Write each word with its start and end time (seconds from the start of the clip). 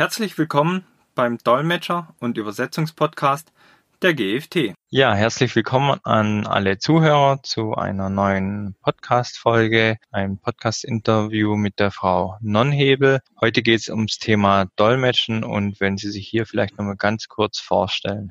Herzlich 0.00 0.38
willkommen 0.38 0.86
beim 1.14 1.36
Dolmetscher- 1.36 2.14
und 2.20 2.38
Übersetzungspodcast 2.38 3.52
der 4.00 4.14
GFT. 4.14 4.72
Ja, 4.88 5.12
herzlich 5.12 5.54
willkommen 5.54 6.00
an 6.04 6.46
alle 6.46 6.78
Zuhörer 6.78 7.42
zu 7.42 7.74
einer 7.74 8.08
neuen 8.08 8.76
Podcast-Folge, 8.80 9.98
ein 10.10 10.38
Podcast-Interview 10.38 11.54
mit 11.54 11.78
der 11.78 11.90
Frau 11.90 12.38
Nonhebel. 12.40 13.20
Heute 13.42 13.60
geht 13.60 13.80
es 13.80 13.90
ums 13.90 14.16
Thema 14.16 14.68
Dolmetschen 14.76 15.44
und 15.44 15.80
wenn 15.80 15.98
Sie 15.98 16.10
sich 16.10 16.26
hier 16.26 16.46
vielleicht 16.46 16.78
nochmal 16.78 16.96
ganz 16.96 17.28
kurz 17.28 17.58
vorstellen. 17.58 18.30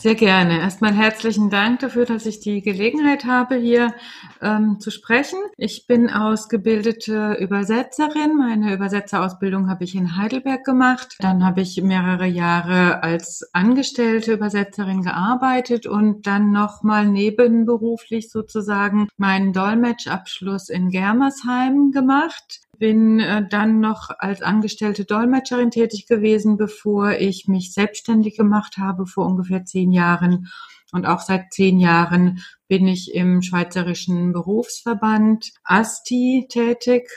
Sehr 0.00 0.14
gerne. 0.14 0.60
Erstmal 0.60 0.94
herzlichen 0.94 1.50
Dank 1.50 1.80
dafür, 1.80 2.06
dass 2.06 2.24
ich 2.24 2.40
die 2.40 2.62
Gelegenheit 2.62 3.26
habe, 3.26 3.56
hier 3.56 3.92
ähm, 4.40 4.80
zu 4.80 4.90
sprechen. 4.90 5.38
Ich 5.58 5.86
bin 5.86 6.08
ausgebildete 6.08 7.34
Übersetzerin. 7.38 8.34
Meine 8.34 8.72
Übersetzerausbildung 8.72 9.68
habe 9.68 9.84
ich 9.84 9.94
in 9.94 10.16
Heidelberg 10.16 10.64
gemacht. 10.64 11.16
Dann 11.20 11.44
habe 11.44 11.60
ich 11.60 11.82
mehrere 11.82 12.24
Jahre 12.24 13.02
als 13.02 13.50
angestellte 13.52 14.32
Übersetzerin 14.32 15.02
gearbeitet 15.02 15.86
und 15.86 16.26
dann 16.26 16.50
nochmal 16.50 17.06
nebenberuflich 17.06 18.30
sozusagen 18.30 19.06
meinen 19.18 19.52
Dolmetschabschluss 19.52 20.70
in 20.70 20.88
Germersheim 20.88 21.90
gemacht 21.90 22.62
bin 22.80 23.20
äh, 23.20 23.46
dann 23.48 23.78
noch 23.78 24.10
als 24.18 24.42
angestellte 24.42 25.04
Dolmetscherin 25.04 25.70
tätig 25.70 26.06
gewesen, 26.06 26.56
bevor 26.56 27.12
ich 27.12 27.46
mich 27.46 27.72
selbstständig 27.72 28.36
gemacht 28.36 28.78
habe 28.78 29.06
vor 29.06 29.26
ungefähr 29.26 29.64
zehn 29.64 29.92
Jahren. 29.92 30.48
Und 30.90 31.06
auch 31.06 31.20
seit 31.20 31.52
zehn 31.52 31.78
Jahren 31.78 32.42
bin 32.66 32.88
ich 32.88 33.14
im 33.14 33.42
Schweizerischen 33.42 34.32
Berufsverband 34.32 35.52
ASTI 35.62 36.46
tätig, 36.48 37.08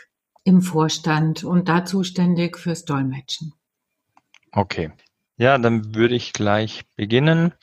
im 0.44 0.62
Vorstand 0.62 1.44
und 1.44 1.70
da 1.70 1.86
zuständig 1.86 2.58
fürs 2.60 2.86
Dolmetschen. 2.86 3.54
Okay. 4.52 4.92
Ja, 5.38 5.58
dann 5.58 5.96
würde 5.96 6.16
ich 6.16 6.34
gleich 6.34 6.84
beginnen. 6.96 7.54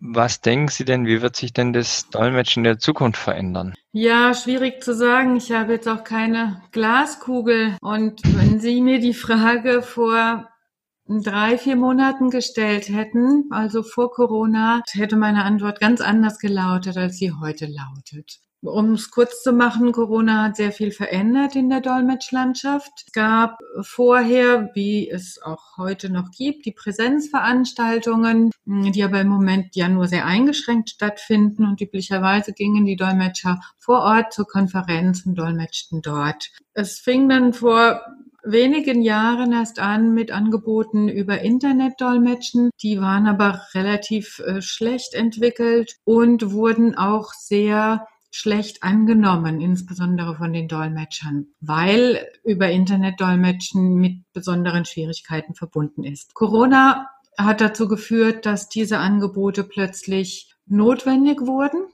Was 0.00 0.40
denken 0.40 0.68
Sie 0.68 0.84
denn, 0.84 1.06
wie 1.06 1.22
wird 1.22 1.36
sich 1.36 1.52
denn 1.52 1.72
das 1.72 2.08
Dolmetschen 2.10 2.64
der 2.64 2.78
Zukunft 2.78 3.20
verändern? 3.20 3.74
Ja, 3.92 4.32
schwierig 4.34 4.82
zu 4.82 4.94
sagen. 4.94 5.36
Ich 5.36 5.50
habe 5.50 5.72
jetzt 5.72 5.88
auch 5.88 6.04
keine 6.04 6.62
Glaskugel. 6.72 7.76
Und 7.80 8.20
wenn 8.36 8.60
Sie 8.60 8.80
mir 8.80 9.00
die 9.00 9.14
Frage 9.14 9.82
vor 9.82 10.48
drei, 11.08 11.56
vier 11.56 11.76
Monaten 11.76 12.30
gestellt 12.30 12.88
hätten, 12.88 13.48
also 13.50 13.82
vor 13.82 14.10
Corona, 14.10 14.82
hätte 14.92 15.16
meine 15.16 15.44
Antwort 15.44 15.80
ganz 15.80 16.00
anders 16.00 16.38
gelautet, 16.38 16.96
als 16.96 17.16
sie 17.16 17.32
heute 17.32 17.66
lautet. 17.66 18.40
Um 18.60 18.94
es 18.94 19.12
kurz 19.12 19.42
zu 19.42 19.52
machen, 19.52 19.92
Corona 19.92 20.44
hat 20.44 20.56
sehr 20.56 20.72
viel 20.72 20.90
verändert 20.90 21.54
in 21.54 21.68
der 21.68 21.80
Dolmetschlandschaft. 21.80 22.90
Es 23.06 23.12
gab 23.12 23.58
vorher, 23.82 24.70
wie 24.74 25.08
es 25.08 25.40
auch 25.40 25.76
heute 25.76 26.10
noch 26.10 26.32
gibt, 26.36 26.66
die 26.66 26.72
Präsenzveranstaltungen, 26.72 28.50
die 28.66 29.04
aber 29.04 29.20
im 29.20 29.28
Moment 29.28 29.76
ja 29.76 29.88
nur 29.88 30.08
sehr 30.08 30.26
eingeschränkt 30.26 30.90
stattfinden 30.90 31.66
und 31.66 31.80
üblicherweise 31.80 32.52
gingen 32.52 32.84
die 32.84 32.96
Dolmetscher 32.96 33.60
vor 33.78 34.00
Ort 34.00 34.32
zur 34.32 34.46
Konferenz 34.46 35.24
und 35.24 35.36
dolmetschten 35.36 36.02
dort. 36.02 36.50
Es 36.74 36.98
fing 36.98 37.28
dann 37.28 37.52
vor 37.52 38.00
wenigen 38.42 39.02
Jahren 39.02 39.52
erst 39.52 39.78
an 39.78 40.14
mit 40.14 40.32
Angeboten 40.32 41.08
über 41.08 41.40
Internetdolmetschen. 41.40 42.70
Die 42.82 43.00
waren 43.00 43.26
aber 43.26 43.62
relativ 43.74 44.40
äh, 44.40 44.62
schlecht 44.62 45.14
entwickelt 45.14 45.96
und 46.04 46.52
wurden 46.52 46.96
auch 46.96 47.32
sehr 47.34 48.06
schlecht 48.30 48.82
angenommen, 48.82 49.60
insbesondere 49.60 50.36
von 50.36 50.52
den 50.52 50.68
Dolmetschern, 50.68 51.48
weil 51.60 52.26
über 52.44 52.70
Internetdolmetschen 52.70 53.94
mit 53.94 54.22
besonderen 54.32 54.84
Schwierigkeiten 54.84 55.54
verbunden 55.54 56.04
ist. 56.04 56.34
Corona 56.34 57.08
hat 57.38 57.60
dazu 57.60 57.88
geführt, 57.88 58.46
dass 58.46 58.68
diese 58.68 58.98
Angebote 58.98 59.64
plötzlich 59.64 60.54
notwendig 60.66 61.40
wurden 61.40 61.86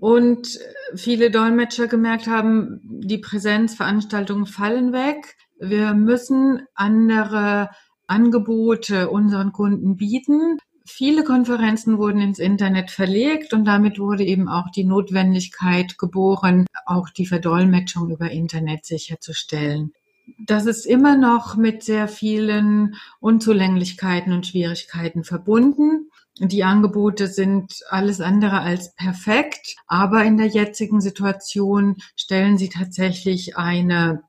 und 0.00 0.58
viele 0.94 1.30
Dolmetscher 1.30 1.88
gemerkt 1.88 2.28
haben, 2.28 2.80
die 2.84 3.18
Präsenzveranstaltungen 3.18 4.46
fallen 4.46 4.92
weg. 4.92 5.36
Wir 5.58 5.94
müssen 5.94 6.62
andere 6.74 7.70
Angebote 8.06 9.10
unseren 9.10 9.52
Kunden 9.52 9.96
bieten. 9.96 10.58
Viele 10.90 11.22
Konferenzen 11.22 11.98
wurden 11.98 12.20
ins 12.22 12.38
Internet 12.38 12.90
verlegt 12.90 13.52
und 13.52 13.66
damit 13.66 13.98
wurde 13.98 14.24
eben 14.24 14.48
auch 14.48 14.70
die 14.70 14.84
Notwendigkeit 14.84 15.98
geboren, 15.98 16.66
auch 16.86 17.10
die 17.10 17.26
Verdolmetschung 17.26 18.10
über 18.10 18.30
Internet 18.30 18.86
sicherzustellen. 18.86 19.92
Das 20.38 20.64
ist 20.64 20.86
immer 20.86 21.16
noch 21.16 21.56
mit 21.56 21.82
sehr 21.82 22.08
vielen 22.08 22.94
Unzulänglichkeiten 23.20 24.32
und 24.32 24.46
Schwierigkeiten 24.46 25.24
verbunden. 25.24 26.08
Die 26.38 26.64
Angebote 26.64 27.26
sind 27.26 27.74
alles 27.90 28.22
andere 28.22 28.60
als 28.60 28.94
perfekt, 28.94 29.76
aber 29.86 30.24
in 30.24 30.38
der 30.38 30.46
jetzigen 30.46 31.02
Situation 31.02 31.96
stellen 32.16 32.56
sie 32.56 32.70
tatsächlich 32.70 33.58
eine 33.58 34.22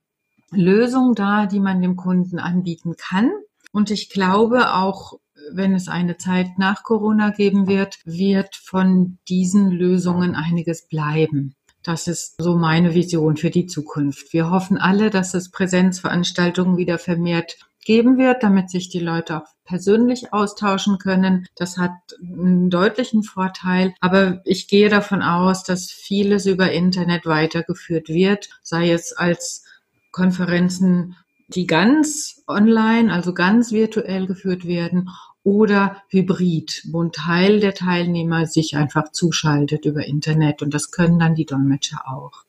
Lösung 0.51 1.15
dar, 1.15 1.47
die 1.47 1.59
man 1.59 1.81
dem 1.81 1.95
Kunden 1.95 2.37
anbieten 2.37 2.95
kann. 2.97 3.31
Und 3.71 3.91
ich 3.91 4.09
glaube 4.09 4.73
auch 4.73 5.19
wenn 5.51 5.73
es 5.73 5.87
eine 5.87 6.17
Zeit 6.17 6.57
nach 6.57 6.83
Corona 6.83 7.31
geben 7.31 7.67
wird, 7.67 7.99
wird 8.05 8.55
von 8.55 9.17
diesen 9.27 9.71
Lösungen 9.71 10.35
einiges 10.35 10.87
bleiben. 10.87 11.55
Das 11.83 12.07
ist 12.07 12.35
so 12.41 12.57
meine 12.57 12.93
Vision 12.93 13.37
für 13.37 13.49
die 13.49 13.65
Zukunft. 13.65 14.33
Wir 14.33 14.49
hoffen 14.51 14.77
alle, 14.77 15.09
dass 15.09 15.33
es 15.33 15.49
Präsenzveranstaltungen 15.49 16.77
wieder 16.77 16.97
vermehrt 16.97 17.57
geben 17.85 18.17
wird, 18.17 18.43
damit 18.43 18.69
sich 18.69 18.89
die 18.89 18.99
Leute 18.99 19.37
auch 19.37 19.47
persönlich 19.63 20.33
austauschen 20.33 20.97
können. 20.97 21.47
Das 21.55 21.77
hat 21.77 21.91
einen 22.21 22.69
deutlichen 22.69 23.23
Vorteil. 23.23 23.93
Aber 24.01 24.41
ich 24.45 24.67
gehe 24.67 24.89
davon 24.89 25.21
aus, 25.21 25.63
dass 25.63 25.89
vieles 25.89 26.45
über 26.45 26.71
Internet 26.71 27.25
weitergeführt 27.25 28.09
wird, 28.09 28.49
sei 28.61 28.91
es 28.91 29.13
als 29.13 29.63
Konferenzen, 30.11 31.15
die 31.47 31.65
ganz 31.65 32.43
online, 32.47 33.11
also 33.11 33.33
ganz 33.33 33.71
virtuell 33.71 34.27
geführt 34.27 34.67
werden 34.67 35.09
oder 35.43 36.03
Hybrid, 36.09 36.83
wo 36.91 37.03
ein 37.03 37.11
Teil 37.11 37.59
der 37.59 37.73
Teilnehmer 37.73 38.45
sich 38.45 38.75
einfach 38.75 39.11
zuschaltet 39.11 39.85
über 39.85 40.05
Internet 40.05 40.61
und 40.61 40.73
das 40.73 40.91
können 40.91 41.19
dann 41.19 41.35
die 41.35 41.45
Dolmetscher 41.45 42.07
auch. 42.07 42.43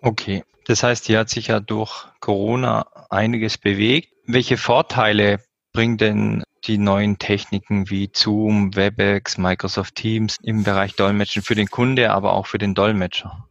Okay, 0.00 0.44
das 0.64 0.82
heißt, 0.82 1.06
hier 1.06 1.20
hat 1.20 1.30
sich 1.30 1.48
ja 1.48 1.60
durch 1.60 2.06
Corona 2.20 2.86
einiges 3.10 3.58
bewegt. 3.58 4.08
Welche 4.26 4.56
Vorteile 4.56 5.40
bringen 5.72 5.96
denn 5.96 6.44
die 6.64 6.78
neuen 6.78 7.18
Techniken 7.18 7.90
wie 7.90 8.10
Zoom, 8.12 8.76
WebEx, 8.76 9.38
Microsoft 9.38 9.96
Teams 9.96 10.36
im 10.42 10.62
Bereich 10.62 10.94
Dolmetschen 10.94 11.42
für 11.42 11.54
den 11.54 11.68
Kunde, 11.68 12.12
aber 12.12 12.34
auch 12.34 12.46
für 12.46 12.58
den 12.58 12.74
Dolmetscher? 12.74 13.48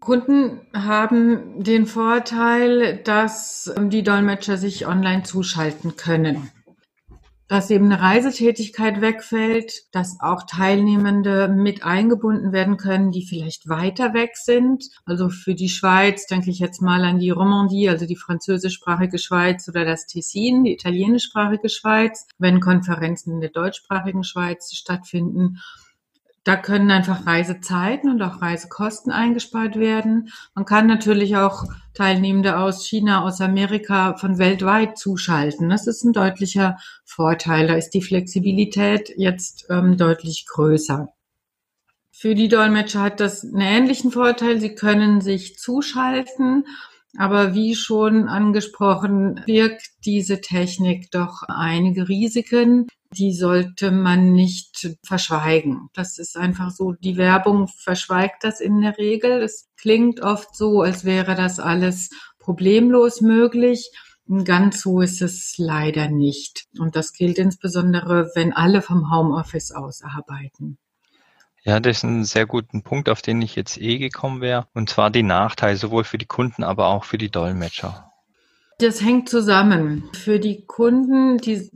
Kunden 0.00 0.60
haben 0.72 1.62
den 1.62 1.84
Vorteil, 1.84 2.96
dass 3.04 3.72
ähm, 3.76 3.90
die 3.90 4.02
Dolmetscher 4.02 4.56
sich 4.56 4.86
online 4.86 5.24
zuschalten 5.24 5.96
können. 5.96 6.50
Dass 7.48 7.68
eben 7.68 7.86
eine 7.86 8.00
Reisetätigkeit 8.00 9.00
wegfällt, 9.00 9.92
dass 9.92 10.18
auch 10.20 10.44
Teilnehmende 10.44 11.48
mit 11.48 11.84
eingebunden 11.84 12.52
werden 12.52 12.76
können, 12.76 13.10
die 13.10 13.26
vielleicht 13.26 13.68
weiter 13.68 14.14
weg 14.14 14.36
sind. 14.36 14.88
Also 15.04 15.28
für 15.28 15.54
die 15.54 15.68
Schweiz 15.68 16.26
denke 16.26 16.50
ich 16.50 16.60
jetzt 16.60 16.80
mal 16.80 17.04
an 17.04 17.18
die 17.18 17.30
Romandie, 17.30 17.90
also 17.90 18.06
die 18.06 18.16
französischsprachige 18.16 19.18
Schweiz 19.18 19.68
oder 19.68 19.84
das 19.84 20.06
Tessin, 20.06 20.64
die 20.64 20.72
italienischsprachige 20.72 21.68
Schweiz, 21.68 22.26
wenn 22.38 22.60
Konferenzen 22.60 23.34
in 23.34 23.40
der 23.40 23.50
deutschsprachigen 23.50 24.24
Schweiz 24.24 24.72
stattfinden 24.72 25.58
da 26.50 26.56
können 26.56 26.90
einfach 26.90 27.28
Reisezeiten 27.28 28.10
und 28.10 28.20
auch 28.22 28.42
Reisekosten 28.42 29.12
eingespart 29.12 29.76
werden. 29.76 30.30
Man 30.56 30.64
kann 30.64 30.88
natürlich 30.88 31.36
auch 31.36 31.62
Teilnehmende 31.94 32.58
aus 32.58 32.84
China, 32.84 33.22
aus 33.22 33.40
Amerika 33.40 34.16
von 34.16 34.36
weltweit 34.36 34.98
zuschalten. 34.98 35.68
Das 35.68 35.86
ist 35.86 36.02
ein 36.02 36.12
deutlicher 36.12 36.76
Vorteil. 37.04 37.68
Da 37.68 37.74
ist 37.74 37.90
die 37.90 38.02
Flexibilität 38.02 39.12
jetzt 39.16 39.66
ähm, 39.70 39.96
deutlich 39.96 40.44
größer. 40.52 41.12
Für 42.10 42.34
die 42.34 42.48
Dolmetscher 42.48 43.02
hat 43.02 43.20
das 43.20 43.44
einen 43.44 43.60
ähnlichen 43.60 44.10
Vorteil. 44.10 44.60
Sie 44.60 44.74
können 44.74 45.20
sich 45.20 45.56
zuschalten 45.56 46.64
aber 47.18 47.54
wie 47.54 47.74
schon 47.74 48.28
angesprochen, 48.28 49.42
birgt 49.44 49.82
diese 50.04 50.40
Technik 50.40 51.10
doch 51.10 51.42
einige 51.48 52.08
Risiken. 52.08 52.86
Die 53.12 53.34
sollte 53.34 53.90
man 53.90 54.32
nicht 54.32 54.96
verschweigen. 55.04 55.88
Das 55.94 56.18
ist 56.18 56.36
einfach 56.36 56.70
so. 56.70 56.92
Die 56.92 57.16
Werbung 57.16 57.66
verschweigt 57.66 58.44
das 58.44 58.60
in 58.60 58.80
der 58.80 58.98
Regel. 58.98 59.42
Es 59.42 59.68
klingt 59.76 60.20
oft 60.20 60.54
so, 60.54 60.82
als 60.82 61.04
wäre 61.04 61.34
das 61.34 61.58
alles 61.58 62.10
problemlos 62.38 63.20
möglich. 63.20 63.90
Ganz 64.44 64.82
so 64.82 65.00
ist 65.00 65.22
es 65.22 65.54
leider 65.58 66.08
nicht. 66.08 66.66
Und 66.78 66.94
das 66.94 67.12
gilt 67.12 67.38
insbesondere, 67.38 68.30
wenn 68.36 68.52
alle 68.52 68.80
vom 68.80 69.10
Homeoffice 69.12 69.72
aus 69.72 70.02
arbeiten. 70.02 70.78
Ja, 71.62 71.80
das 71.80 71.98
ist 71.98 72.04
ein 72.04 72.24
sehr 72.24 72.46
guter 72.46 72.80
Punkt, 72.80 73.08
auf 73.08 73.22
den 73.22 73.42
ich 73.42 73.56
jetzt 73.56 73.76
eh 73.78 73.98
gekommen 73.98 74.40
wäre. 74.40 74.68
Und 74.72 74.88
zwar 74.88 75.10
die 75.10 75.24
Nachteile 75.24 75.76
sowohl 75.76 76.04
für 76.04 76.16
die 76.16 76.26
Kunden, 76.26 76.62
aber 76.62 76.86
auch 76.86 77.04
für 77.04 77.18
die 77.18 77.30
Dolmetscher. 77.30 78.10
Das 78.78 79.02
hängt 79.02 79.28
zusammen. 79.28 80.08
Für 80.14 80.38
die 80.38 80.64
Kunden, 80.64 81.36
die 81.38 81.68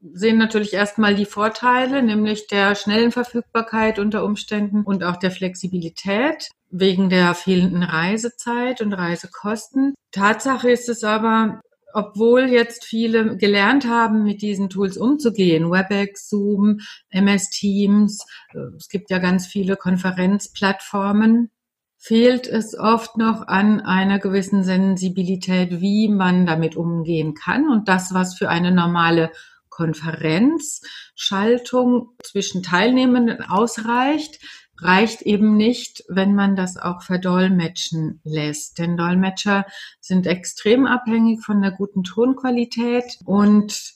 sehen 0.00 0.38
natürlich 0.38 0.72
erstmal 0.72 1.14
die 1.14 1.26
Vorteile, 1.26 2.02
nämlich 2.02 2.46
der 2.46 2.74
schnellen 2.74 3.12
Verfügbarkeit 3.12 3.98
unter 3.98 4.24
Umständen 4.24 4.82
und 4.82 5.04
auch 5.04 5.16
der 5.16 5.30
Flexibilität 5.30 6.48
wegen 6.70 7.10
der 7.10 7.34
fehlenden 7.34 7.82
Reisezeit 7.82 8.80
und 8.80 8.92
Reisekosten. 8.92 9.94
Tatsache 10.12 10.70
ist 10.70 10.88
es 10.88 11.04
aber, 11.04 11.60
obwohl 11.92 12.42
jetzt 12.42 12.84
viele 12.84 13.36
gelernt 13.36 13.86
haben, 13.86 14.22
mit 14.22 14.42
diesen 14.42 14.70
Tools 14.70 14.96
umzugehen, 14.96 15.70
WebEx, 15.70 16.28
Zoom, 16.28 16.78
MS 17.10 17.50
Teams, 17.50 18.24
äh, 18.54 18.76
es 18.76 18.88
gibt 18.88 19.10
ja 19.10 19.18
ganz 19.18 19.46
viele 19.46 19.76
Konferenzplattformen, 19.76 21.50
fehlt 21.98 22.46
es 22.46 22.78
oft 22.78 23.18
noch 23.18 23.46
an 23.46 23.80
einer 23.80 24.18
gewissen 24.18 24.64
Sensibilität, 24.64 25.80
wie 25.80 26.08
man 26.08 26.46
damit 26.46 26.74
umgehen 26.74 27.34
kann. 27.34 27.68
Und 27.68 27.88
das, 27.88 28.14
was 28.14 28.38
für 28.38 28.48
eine 28.48 28.72
normale 28.72 29.30
Konferenzschaltung 29.70 32.10
zwischen 32.22 32.62
Teilnehmenden 32.62 33.42
ausreicht, 33.42 34.38
reicht 34.82 35.22
eben 35.22 35.56
nicht, 35.56 36.04
wenn 36.08 36.34
man 36.34 36.56
das 36.56 36.76
auch 36.76 37.02
verdolmetschen 37.02 38.20
lässt. 38.24 38.78
Denn 38.78 38.96
Dolmetscher 38.96 39.64
sind 40.00 40.26
extrem 40.26 40.86
abhängig 40.86 41.44
von 41.44 41.62
der 41.62 41.70
guten 41.70 42.02
Tonqualität 42.02 43.18
und 43.24 43.94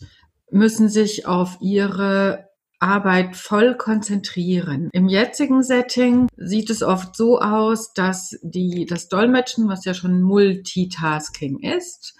müssen 0.50 0.88
sich 0.88 1.26
auf 1.26 1.58
ihre 1.60 2.48
Arbeit 2.80 3.36
voll 3.36 3.76
konzentrieren. 3.76 4.90
Im 4.92 5.08
jetzigen 5.08 5.62
Setting 5.62 6.28
sieht 6.36 6.68
es 6.68 6.82
oft 6.82 7.16
so 7.16 7.40
aus, 7.40 7.94
dass 7.94 8.38
die, 8.42 8.84
das 8.84 9.08
Dolmetschen, 9.08 9.68
was 9.68 9.86
ja 9.86 9.94
schon 9.94 10.20
Multitasking 10.20 11.60
ist, 11.60 12.14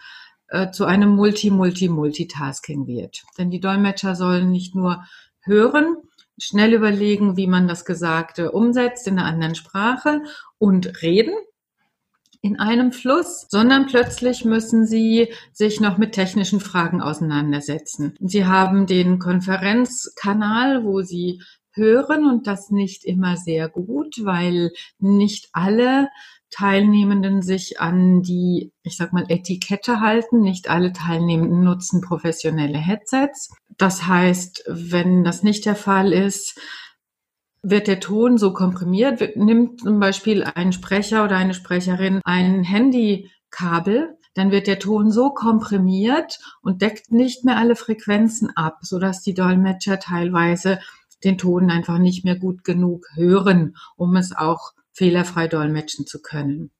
äh, 0.54 0.70
zu 0.70 0.84
einem 0.84 1.16
Multi-Multi-Multitasking 1.16 2.86
wird. 2.86 3.24
Denn 3.36 3.50
die 3.50 3.58
Dolmetscher 3.58 4.14
sollen 4.14 4.52
nicht 4.52 4.76
nur 4.76 5.04
hören, 5.40 5.96
schnell 6.38 6.72
überlegen, 6.72 7.36
wie 7.36 7.48
man 7.48 7.66
das 7.66 7.84
Gesagte 7.84 8.52
umsetzt 8.52 9.08
in 9.08 9.18
einer 9.18 9.26
anderen 9.26 9.56
Sprache 9.56 10.22
und 10.58 11.02
reden 11.02 11.34
in 12.40 12.60
einem 12.60 12.92
Fluss, 12.92 13.46
sondern 13.48 13.86
plötzlich 13.86 14.44
müssen 14.44 14.86
sie 14.86 15.32
sich 15.52 15.80
noch 15.80 15.98
mit 15.98 16.12
technischen 16.12 16.60
Fragen 16.60 17.00
auseinandersetzen. 17.00 18.14
Sie 18.20 18.44
haben 18.44 18.86
den 18.86 19.18
Konferenzkanal, 19.18 20.84
wo 20.84 21.02
sie 21.02 21.42
hören 21.74 22.26
und 22.26 22.46
das 22.46 22.70
nicht 22.70 23.04
immer 23.04 23.36
sehr 23.36 23.68
gut, 23.68 24.16
weil 24.22 24.72
nicht 24.98 25.48
alle 25.52 26.08
Teilnehmenden 26.54 27.42
sich 27.42 27.80
an 27.80 28.22
die, 28.22 28.72
ich 28.84 28.96
sag 28.96 29.12
mal, 29.12 29.24
Etikette 29.28 30.00
halten. 30.00 30.40
Nicht 30.40 30.70
alle 30.70 30.92
Teilnehmenden 30.92 31.64
nutzen 31.64 32.00
professionelle 32.00 32.78
Headsets. 32.78 33.52
Das 33.76 34.06
heißt, 34.06 34.64
wenn 34.68 35.24
das 35.24 35.42
nicht 35.42 35.66
der 35.66 35.74
Fall 35.74 36.12
ist, 36.12 36.56
wird 37.62 37.88
der 37.88 37.98
Ton 37.98 38.38
so 38.38 38.52
komprimiert, 38.52 39.18
wird, 39.18 39.36
nimmt 39.36 39.80
zum 39.80 39.98
Beispiel 39.98 40.44
ein 40.44 40.72
Sprecher 40.72 41.24
oder 41.24 41.36
eine 41.36 41.54
Sprecherin 41.54 42.20
ein 42.24 42.62
Handykabel, 42.62 44.16
dann 44.34 44.50
wird 44.50 44.66
der 44.66 44.78
Ton 44.78 45.10
so 45.10 45.30
komprimiert 45.30 46.38
und 46.60 46.82
deckt 46.82 47.10
nicht 47.10 47.44
mehr 47.44 47.56
alle 47.56 47.74
Frequenzen 47.74 48.50
ab, 48.54 48.78
sodass 48.82 49.22
die 49.22 49.34
Dolmetscher 49.34 49.98
teilweise 49.98 50.78
den 51.24 51.38
Ton 51.38 51.70
einfach 51.70 51.98
nicht 51.98 52.24
mehr 52.24 52.36
gut 52.36 52.64
genug 52.64 53.06
hören, 53.14 53.76
um 53.96 54.16
es 54.16 54.36
auch 54.36 54.72
fehlerfrei 54.92 55.48
dolmetschen 55.48 56.06
zu 56.06 56.22
können. 56.22 56.70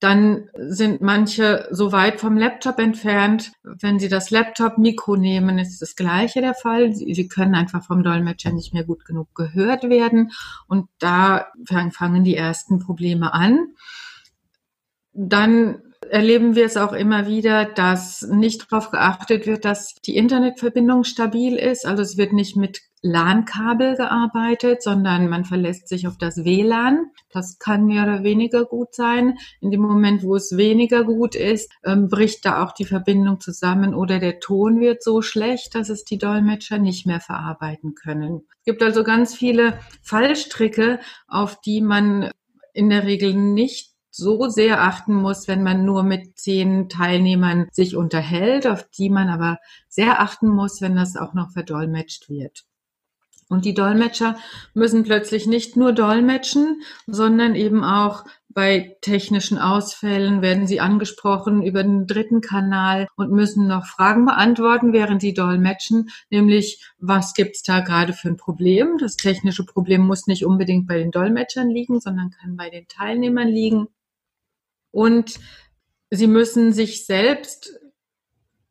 Dann 0.00 0.48
sind 0.56 1.02
manche 1.02 1.68
so 1.70 1.92
weit 1.92 2.20
vom 2.20 2.38
Laptop 2.38 2.78
entfernt. 2.78 3.52
Wenn 3.62 3.98
Sie 3.98 4.08
das 4.08 4.30
Laptop-Mikro 4.30 5.16
nehmen, 5.16 5.58
ist 5.58 5.82
das 5.82 5.94
Gleiche 5.94 6.40
der 6.40 6.54
Fall. 6.54 6.94
Sie, 6.94 7.28
können 7.28 7.54
einfach 7.54 7.84
vom 7.84 8.02
Dolmetscher 8.02 8.50
nicht 8.50 8.72
mehr 8.72 8.84
gut 8.84 9.04
genug 9.04 9.34
gehört 9.34 9.90
werden. 9.90 10.32
Und 10.66 10.88
da 10.98 11.48
fangen 11.66 12.24
die 12.24 12.34
ersten 12.34 12.78
Probleme 12.78 13.34
an. 13.34 13.74
Dann 15.12 15.82
erleben 16.08 16.54
wir 16.54 16.64
es 16.64 16.78
auch 16.78 16.94
immer 16.94 17.26
wieder, 17.26 17.66
dass 17.66 18.22
nicht 18.22 18.72
darauf 18.72 18.90
geachtet 18.90 19.46
wird, 19.46 19.66
dass 19.66 19.96
die 19.96 20.16
Internetverbindung 20.16 21.04
stabil 21.04 21.56
ist. 21.56 21.84
Also 21.84 22.02
es 22.02 22.16
wird 22.16 22.32
nicht 22.32 22.56
mit 22.56 22.80
LAN-Kabel 23.02 23.96
gearbeitet, 23.96 24.82
sondern 24.82 25.28
man 25.28 25.44
verlässt 25.44 25.88
sich 25.88 26.06
auf 26.06 26.18
das 26.18 26.44
WLAN. 26.44 27.10
Das 27.32 27.58
kann 27.58 27.86
mehr 27.86 28.02
oder 28.02 28.22
weniger 28.24 28.64
gut 28.64 28.94
sein. 28.94 29.38
In 29.60 29.70
dem 29.70 29.80
Moment, 29.80 30.22
wo 30.22 30.36
es 30.36 30.56
weniger 30.56 31.04
gut 31.04 31.34
ist, 31.34 31.72
ähm, 31.84 32.08
bricht 32.08 32.44
da 32.44 32.62
auch 32.62 32.72
die 32.72 32.84
Verbindung 32.84 33.40
zusammen 33.40 33.94
oder 33.94 34.18
der 34.18 34.40
Ton 34.40 34.80
wird 34.80 35.02
so 35.02 35.22
schlecht, 35.22 35.74
dass 35.74 35.88
es 35.88 36.04
die 36.04 36.18
Dolmetscher 36.18 36.78
nicht 36.78 37.06
mehr 37.06 37.20
verarbeiten 37.20 37.94
können. 37.94 38.42
Es 38.58 38.64
gibt 38.64 38.82
also 38.82 39.02
ganz 39.02 39.34
viele 39.34 39.78
Fallstricke, 40.02 41.00
auf 41.26 41.60
die 41.60 41.80
man 41.80 42.30
in 42.74 42.90
der 42.90 43.04
Regel 43.04 43.34
nicht 43.34 43.90
so 44.10 44.48
sehr 44.48 44.82
achten 44.82 45.14
muss, 45.14 45.48
wenn 45.48 45.62
man 45.62 45.84
nur 45.84 46.02
mit 46.02 46.38
zehn 46.38 46.88
Teilnehmern 46.88 47.68
sich 47.72 47.96
unterhält, 47.96 48.66
auf 48.66 48.88
die 48.90 49.08
man 49.08 49.28
aber 49.28 49.58
sehr 49.88 50.20
achten 50.20 50.48
muss, 50.48 50.80
wenn 50.80 50.96
das 50.96 51.16
auch 51.16 51.32
noch 51.32 51.52
verdolmetscht 51.52 52.28
wird. 52.28 52.64
Und 53.50 53.64
die 53.64 53.74
Dolmetscher 53.74 54.38
müssen 54.72 55.02
plötzlich 55.02 55.46
nicht 55.46 55.76
nur 55.76 55.92
dolmetschen, 55.92 56.82
sondern 57.06 57.56
eben 57.56 57.84
auch 57.84 58.24
bei 58.48 58.96
technischen 59.00 59.58
Ausfällen 59.58 60.40
werden 60.40 60.66
sie 60.66 60.80
angesprochen 60.80 61.62
über 61.62 61.82
den 61.82 62.06
dritten 62.06 62.40
Kanal 62.40 63.08
und 63.16 63.32
müssen 63.32 63.66
noch 63.66 63.86
Fragen 63.86 64.24
beantworten, 64.24 64.92
während 64.92 65.20
sie 65.20 65.34
dolmetschen, 65.34 66.10
nämlich 66.30 66.84
was 66.98 67.34
gibt's 67.34 67.62
da 67.62 67.80
gerade 67.80 68.12
für 68.12 68.28
ein 68.28 68.36
Problem? 68.36 68.98
Das 68.98 69.16
technische 69.16 69.64
Problem 69.64 70.02
muss 70.02 70.26
nicht 70.28 70.44
unbedingt 70.44 70.86
bei 70.86 70.98
den 70.98 71.10
Dolmetschern 71.10 71.70
liegen, 71.70 72.00
sondern 72.00 72.30
kann 72.30 72.56
bei 72.56 72.70
den 72.70 72.86
Teilnehmern 72.88 73.48
liegen. 73.48 73.88
Und 74.92 75.38
sie 76.10 76.28
müssen 76.28 76.72
sich 76.72 77.04
selbst 77.04 77.80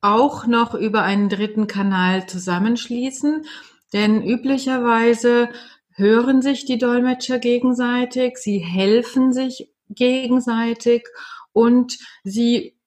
auch 0.01 0.45
noch 0.47 0.73
über 0.73 1.03
einen 1.03 1.29
dritten 1.29 1.67
Kanal 1.67 2.27
zusammenschließen. 2.27 3.45
Denn 3.93 4.23
üblicherweise 4.23 5.49
hören 5.91 6.41
sich 6.41 6.65
die 6.65 6.77
Dolmetscher 6.77 7.39
gegenseitig, 7.39 8.37
sie 8.37 8.59
helfen 8.59 9.33
sich 9.33 9.71
gegenseitig 9.89 11.07
und 11.51 11.97
sie 12.23 12.79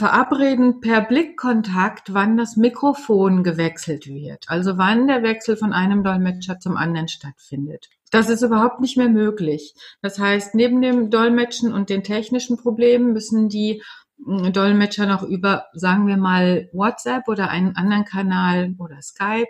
verabreden 0.00 0.80
per 0.80 1.02
Blickkontakt, 1.02 2.14
wann 2.14 2.38
das 2.38 2.56
Mikrofon 2.56 3.44
gewechselt 3.44 4.06
wird. 4.06 4.46
Also 4.48 4.78
wann 4.78 5.06
der 5.06 5.22
Wechsel 5.22 5.58
von 5.58 5.74
einem 5.74 6.02
Dolmetscher 6.02 6.58
zum 6.58 6.78
anderen 6.78 7.08
stattfindet. 7.08 7.90
Das 8.10 8.30
ist 8.30 8.42
überhaupt 8.42 8.80
nicht 8.80 8.96
mehr 8.96 9.10
möglich. 9.10 9.74
Das 10.00 10.18
heißt, 10.18 10.54
neben 10.54 10.80
dem 10.80 11.10
Dolmetschen 11.10 11.72
und 11.72 11.90
den 11.90 12.02
technischen 12.02 12.56
Problemen 12.56 13.12
müssen 13.12 13.50
die 13.50 13.82
hm, 14.24 14.52
Dolmetscher 14.54 15.06
noch 15.06 15.22
über, 15.22 15.66
sagen 15.74 16.06
wir 16.06 16.16
mal, 16.16 16.70
WhatsApp 16.72 17.28
oder 17.28 17.50
einen 17.50 17.76
anderen 17.76 18.06
Kanal 18.06 18.74
oder 18.78 19.02
Skype 19.02 19.48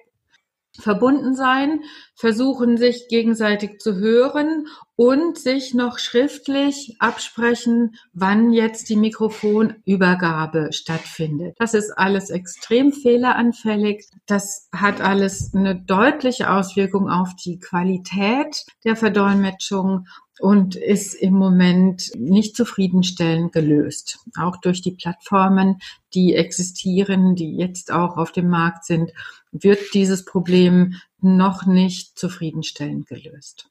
verbunden 0.81 1.35
sein, 1.35 1.83
versuchen 2.15 2.77
sich 2.77 3.07
gegenseitig 3.09 3.79
zu 3.79 3.97
hören 3.97 4.67
und 4.97 5.39
sich 5.39 5.73
noch 5.73 5.99
schriftlich 5.99 6.97
absprechen, 6.99 7.95
wann 8.13 8.53
jetzt 8.53 8.91
die 8.91 8.97
Mikrofonübergabe 8.97 10.73
stattfindet. 10.73 11.57
Das 11.59 11.73
ist 11.73 11.91
alles 11.97 12.29
extrem 12.29 12.93
fehleranfällig. 12.93 14.07
Das 14.27 14.69
hat 14.75 15.01
alles 15.01 15.55
eine 15.55 15.75
deutliche 15.77 16.51
Auswirkung 16.51 17.09
auf 17.09 17.35
die 17.43 17.59
Qualität 17.59 18.65
der 18.85 18.97
Verdolmetschung 18.97 20.07
und 20.41 20.75
ist 20.75 21.15
im 21.15 21.35
Moment 21.35 22.11
nicht 22.17 22.57
zufriedenstellend 22.57 23.53
gelöst. 23.53 24.19
Auch 24.39 24.57
durch 24.57 24.81
die 24.83 24.93
Plattformen, 24.93 25.79
die 26.15 26.35
existieren, 26.35 27.35
die 27.35 27.57
jetzt 27.57 27.93
auch 27.93 28.17
auf 28.17 28.33
dem 28.33 28.49
Markt 28.49 28.85
sind, 28.85 29.13
wird 29.53 29.95
dieses 29.95 30.25
Problem 30.25 30.95
noch 31.21 31.67
nicht 31.67 32.19
zufriedenstellend 32.19 33.07
gelöst. 33.07 33.69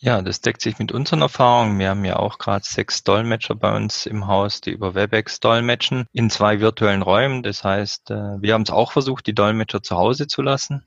Ja, 0.00 0.22
das 0.22 0.40
deckt 0.40 0.60
sich 0.60 0.78
mit 0.78 0.92
unseren 0.92 1.22
Erfahrungen. 1.22 1.78
Wir 1.80 1.90
haben 1.90 2.04
ja 2.04 2.16
auch 2.16 2.38
gerade 2.38 2.64
sechs 2.64 3.02
Dolmetscher 3.02 3.56
bei 3.56 3.74
uns 3.76 4.06
im 4.06 4.28
Haus, 4.28 4.60
die 4.60 4.70
über 4.70 4.94
WebEx 4.94 5.40
dolmetschen 5.40 6.06
in 6.12 6.30
zwei 6.30 6.60
virtuellen 6.60 7.02
Räumen. 7.02 7.42
Das 7.42 7.64
heißt, 7.64 8.12
äh, 8.12 8.40
wir 8.40 8.54
haben 8.54 8.62
es 8.62 8.70
auch 8.70 8.92
versucht, 8.92 9.26
die 9.26 9.34
Dolmetscher 9.34 9.82
zu 9.82 9.96
Hause 9.96 10.28
zu 10.28 10.40
lassen 10.40 10.86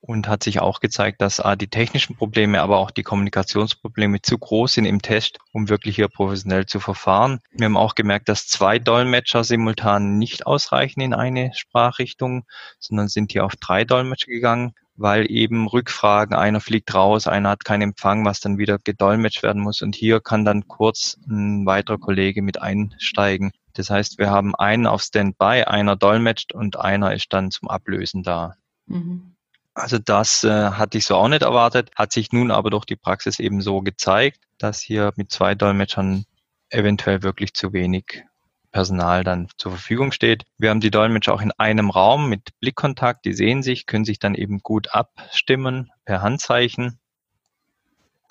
und 0.00 0.28
hat 0.28 0.42
sich 0.42 0.60
auch 0.60 0.80
gezeigt, 0.80 1.20
dass 1.20 1.40
A, 1.40 1.56
die 1.56 1.68
technischen 1.68 2.16
Probleme, 2.16 2.60
aber 2.60 2.78
auch 2.78 2.90
die 2.90 3.02
Kommunikationsprobleme 3.02 4.22
zu 4.22 4.38
groß 4.38 4.74
sind 4.74 4.84
im 4.84 5.02
Test, 5.02 5.38
um 5.52 5.68
wirklich 5.68 5.96
hier 5.96 6.08
professionell 6.08 6.66
zu 6.66 6.80
verfahren. 6.80 7.40
Wir 7.50 7.66
haben 7.66 7.76
auch 7.76 7.94
gemerkt, 7.94 8.28
dass 8.28 8.46
zwei 8.46 8.78
Dolmetscher 8.78 9.44
simultan 9.44 10.18
nicht 10.18 10.46
ausreichen 10.46 11.00
in 11.00 11.14
eine 11.14 11.52
Sprachrichtung, 11.54 12.44
sondern 12.78 13.08
sind 13.08 13.32
hier 13.32 13.44
auf 13.44 13.56
drei 13.56 13.84
Dolmetscher 13.84 14.30
gegangen, 14.30 14.74
weil 14.96 15.30
eben 15.30 15.68
Rückfragen, 15.68 16.36
einer 16.36 16.60
fliegt 16.60 16.92
raus, 16.92 17.26
einer 17.26 17.50
hat 17.50 17.64
keinen 17.64 17.82
Empfang, 17.82 18.24
was 18.24 18.40
dann 18.40 18.58
wieder 18.58 18.78
gedolmetscht 18.78 19.42
werden 19.42 19.62
muss. 19.62 19.80
Und 19.80 19.94
hier 19.94 20.20
kann 20.20 20.44
dann 20.44 20.66
kurz 20.66 21.18
ein 21.28 21.64
weiterer 21.66 21.98
Kollege 21.98 22.42
mit 22.42 22.60
einsteigen 22.60 23.52
Das 23.74 23.90
heißt, 23.90 24.18
wir 24.18 24.30
haben 24.30 24.56
einen 24.56 24.86
auf 24.86 25.02
Standby, 25.02 25.64
einer 25.64 25.94
dolmetscht 25.94 26.52
und 26.52 26.78
einer 26.78 27.14
ist 27.14 27.32
dann 27.32 27.52
zum 27.52 27.68
Ablösen 27.68 28.24
da. 28.24 28.54
Mhm. 28.86 29.36
Also 29.78 29.98
das 29.98 30.42
äh, 30.42 30.70
hatte 30.72 30.98
ich 30.98 31.06
so 31.06 31.14
auch 31.14 31.28
nicht 31.28 31.42
erwartet, 31.42 31.90
hat 31.94 32.12
sich 32.12 32.32
nun 32.32 32.50
aber 32.50 32.70
durch 32.70 32.84
die 32.84 32.96
Praxis 32.96 33.38
eben 33.38 33.60
so 33.60 33.80
gezeigt, 33.80 34.40
dass 34.58 34.80
hier 34.80 35.12
mit 35.16 35.30
zwei 35.30 35.54
Dolmetschern 35.54 36.24
eventuell 36.70 37.22
wirklich 37.22 37.54
zu 37.54 37.72
wenig 37.72 38.24
Personal 38.72 39.24
dann 39.24 39.48
zur 39.56 39.72
Verfügung 39.72 40.12
steht. 40.12 40.44
Wir 40.58 40.70
haben 40.70 40.80
die 40.80 40.90
Dolmetscher 40.90 41.32
auch 41.32 41.40
in 41.40 41.52
einem 41.52 41.90
Raum 41.90 42.28
mit 42.28 42.58
Blickkontakt, 42.60 43.24
die 43.24 43.32
sehen 43.32 43.62
sich, 43.62 43.86
können 43.86 44.04
sich 44.04 44.18
dann 44.18 44.34
eben 44.34 44.58
gut 44.62 44.92
abstimmen 44.92 45.90
per 46.04 46.22
Handzeichen, 46.22 46.98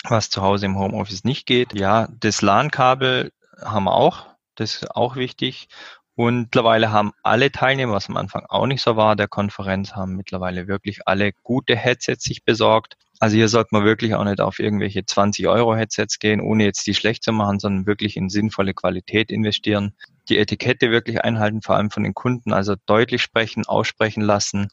was 0.04 0.30
zu 0.30 0.42
Hause 0.42 0.66
im 0.66 0.78
Homeoffice 0.78 1.24
nicht 1.24 1.46
geht. 1.46 1.74
Ja, 1.74 2.10
das 2.20 2.42
LAN-Kabel 2.42 3.32
haben 3.62 3.86
wir 3.86 3.94
auch, 3.94 4.28
das 4.56 4.76
ist 4.76 4.96
auch 4.96 5.16
wichtig. 5.16 5.70
Und 6.18 6.40
mittlerweile 6.40 6.92
haben 6.92 7.12
alle 7.22 7.52
Teilnehmer, 7.52 7.94
was 7.94 8.10
am 8.10 8.18
Anfang 8.18 8.44
auch 8.50 8.66
nicht 8.66 8.82
so 8.82 8.96
war, 8.96 9.16
der 9.16 9.28
Konferenz, 9.28 9.94
haben 9.94 10.16
mittlerweile 10.16 10.68
wirklich 10.68 11.08
alle 11.08 11.32
gute 11.44 11.76
Headsets 11.76 12.24
sich 12.24 12.44
besorgt. 12.44 12.98
Also 13.20 13.36
hier 13.36 13.48
sollte 13.48 13.70
man 13.74 13.84
wirklich 13.84 14.16
auch 14.16 14.24
nicht 14.24 14.42
auf 14.42 14.58
irgendwelche 14.58 15.06
20 15.06 15.48
Euro 15.48 15.76
Headsets 15.76 16.18
gehen, 16.18 16.42
ohne 16.42 16.64
jetzt 16.64 16.88
die 16.88 16.96
schlecht 16.96 17.24
zu 17.24 17.32
machen, 17.34 17.60
sondern 17.60 17.86
wirklich 17.86 18.18
in 18.18 18.30
sinnvolle 18.30 18.74
Qualität 18.74 19.32
investieren. 19.32 19.94
Die 20.28 20.40
Etikette 20.40 20.90
wirklich 20.90 21.24
einhalten, 21.24 21.62
vor 21.62 21.76
allem 21.76 21.92
von 21.92 22.02
den 22.02 22.16
Kunden, 22.16 22.52
also 22.52 22.74
deutlich 22.88 23.22
sprechen, 23.22 23.68
aussprechen 23.68 24.24
lassen. 24.24 24.70